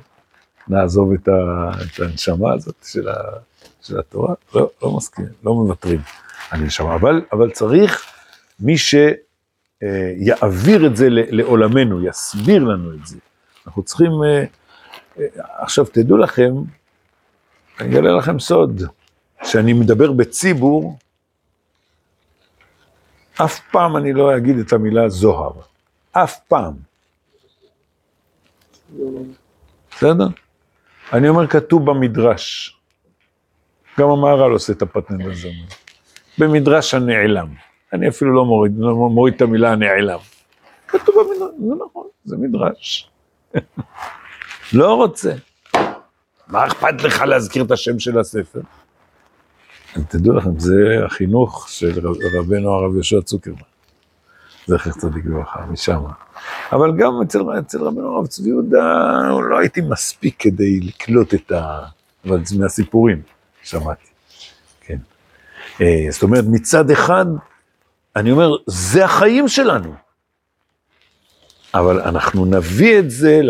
נעזוב 0.70 1.14
את, 1.14 1.28
ה, 1.28 1.72
את 1.82 2.00
הנשמה 2.00 2.54
הזאת 2.54 2.76
של, 2.84 3.10
ה, 3.10 3.14
של 3.82 4.00
התורה? 4.00 4.34
לא, 4.56 4.70
לא 4.82 4.98
מסכים, 4.98 5.26
לא 5.44 5.54
מוותרים 5.54 6.02
על 6.52 6.62
נשמה. 6.62 6.96
אבל, 6.96 7.22
אבל 7.32 7.52
צריך 7.52 8.06
מי 8.60 8.76
שיעביר 8.78 10.28
את 10.88 10.96
זה 10.96 11.08
לעולמנו, 11.10 12.06
יסביר 12.06 12.64
לנו 12.64 12.94
את 12.94 13.08
זה. 13.08 13.18
אנחנו 13.68 13.84
צריכים, 13.84 14.12
אה, 14.24 14.44
אה, 15.20 15.26
עכשיו 15.58 15.86
תדעו 15.86 16.18
לכם, 16.18 16.54
אני 17.80 17.90
אגלה 17.90 18.12
לכם 18.12 18.40
סוד, 18.40 18.82
שאני 19.44 19.74
מדבר 19.74 20.12
בציבור, 20.12 20.98
אף 23.44 23.60
פעם 23.72 23.98
אני 23.98 24.14
לא 24.14 24.38
אגיד 24.38 24.58
את 24.58 24.74
המילה 24.74 25.10
זוהר. 25.10 25.52
אף 26.12 26.40
פעם. 26.48 26.74
בסדר? 29.92 30.28
אני 31.14 31.30
אומר 31.30 31.48
כתוב 31.48 31.86
במדרש. 31.92 32.76
גם 34.00 34.10
המהר"ל 34.10 34.52
עושה 34.52 34.74
את 34.74 34.82
הפטנט 34.82 35.26
הזה. 35.26 35.50
במדרש 36.38 36.94
הנעלם. 36.94 37.48
אני 37.94 38.10
אפילו 38.10 38.34
לא 38.36 38.46
מוריד, 38.46 38.74
לא 38.78 38.96
מוריד 38.96 39.34
את 39.34 39.42
המילה 39.42 39.72
הנעלם. 39.72 40.20
כתוב 40.88 41.16
במדרש, 41.16 41.52
זה 41.60 41.76
נכון, 41.86 42.08
זה 42.26 42.38
מדרש. 42.38 43.10
לא 44.74 44.94
רוצה. 44.94 45.34
מה 46.48 46.68
אכפת 46.68 47.02
לך 47.04 47.22
להזכיר 47.22 47.64
את 47.64 47.72
השם 47.72 48.00
של 48.00 48.20
הספר? 48.20 48.60
תדעו 50.08 50.34
לכם, 50.34 50.60
זה 50.60 50.74
החינוך 51.06 51.70
של 51.70 52.08
רב- 52.08 52.18
רבנו 52.40 52.70
הרב 52.74 52.94
יהושע 52.94 53.22
צוקרמן. 53.22 53.58
זכר 54.68 54.92
צדיק 54.92 55.26
לברכה, 55.26 55.66
משם. 55.66 56.02
אבל 56.72 56.92
גם 56.98 57.12
אצל, 57.22 57.40
אצל 57.60 57.82
רבנו 57.82 58.16
הרב 58.16 58.28
צבי 58.28 58.50
יהודה, 58.50 59.08
לא 59.50 59.58
הייתי 59.60 59.82
מספיק 59.82 60.36
כדי 60.40 60.80
לקלוט 60.80 61.34
את 61.34 61.52
ה... 61.52 61.80
אבל 62.26 62.46
זה 62.46 62.60
מהסיפורים 62.60 63.22
שמעתי, 63.64 64.08
כן. 64.82 64.98
אה, 65.82 66.06
זאת 66.10 66.24
אומרת, 66.24 66.44
מצד 66.48 66.92
אחד, 66.92 67.26
אני 68.16 68.32
אומר, 68.32 68.52
זה 68.68 69.06
החיים 69.06 69.48
שלנו. 69.48 69.94
אבל 71.74 72.02
אנחנו 72.02 72.46
נביא 72.46 73.00
את 73.00 73.12
זה 73.12 73.42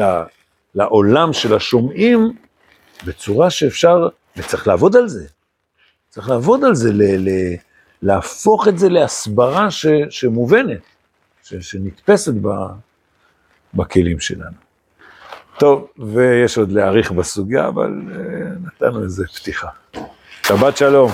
לעולם 0.75 1.33
של 1.33 1.55
השומעים 1.55 2.33
בצורה 3.05 3.49
שאפשר, 3.49 4.07
וצריך 4.37 4.67
לעבוד 4.67 4.95
על 4.95 5.07
זה. 5.07 5.27
צריך 6.09 6.29
לעבוד 6.29 6.63
על 6.63 6.75
זה, 6.75 6.93
ל, 6.93 7.01
ל, 7.01 7.29
להפוך 8.01 8.67
את 8.67 8.79
זה 8.79 8.89
להסברה 8.89 9.71
ש, 9.71 9.85
שמובנת, 10.09 10.79
ש, 11.49 11.55
שנתפסת 11.55 12.33
ב, 12.41 12.47
בכלים 13.73 14.19
שלנו. 14.19 14.57
טוב, 15.59 15.87
ויש 16.13 16.57
עוד 16.57 16.71
להאריך 16.71 17.11
בסוגיה, 17.11 17.67
אבל 17.67 18.01
uh, 18.07 18.67
נתנו 18.67 19.03
איזה 19.03 19.25
פתיחה. 19.27 19.67
שבת 20.47 20.77
שלום. 20.77 21.11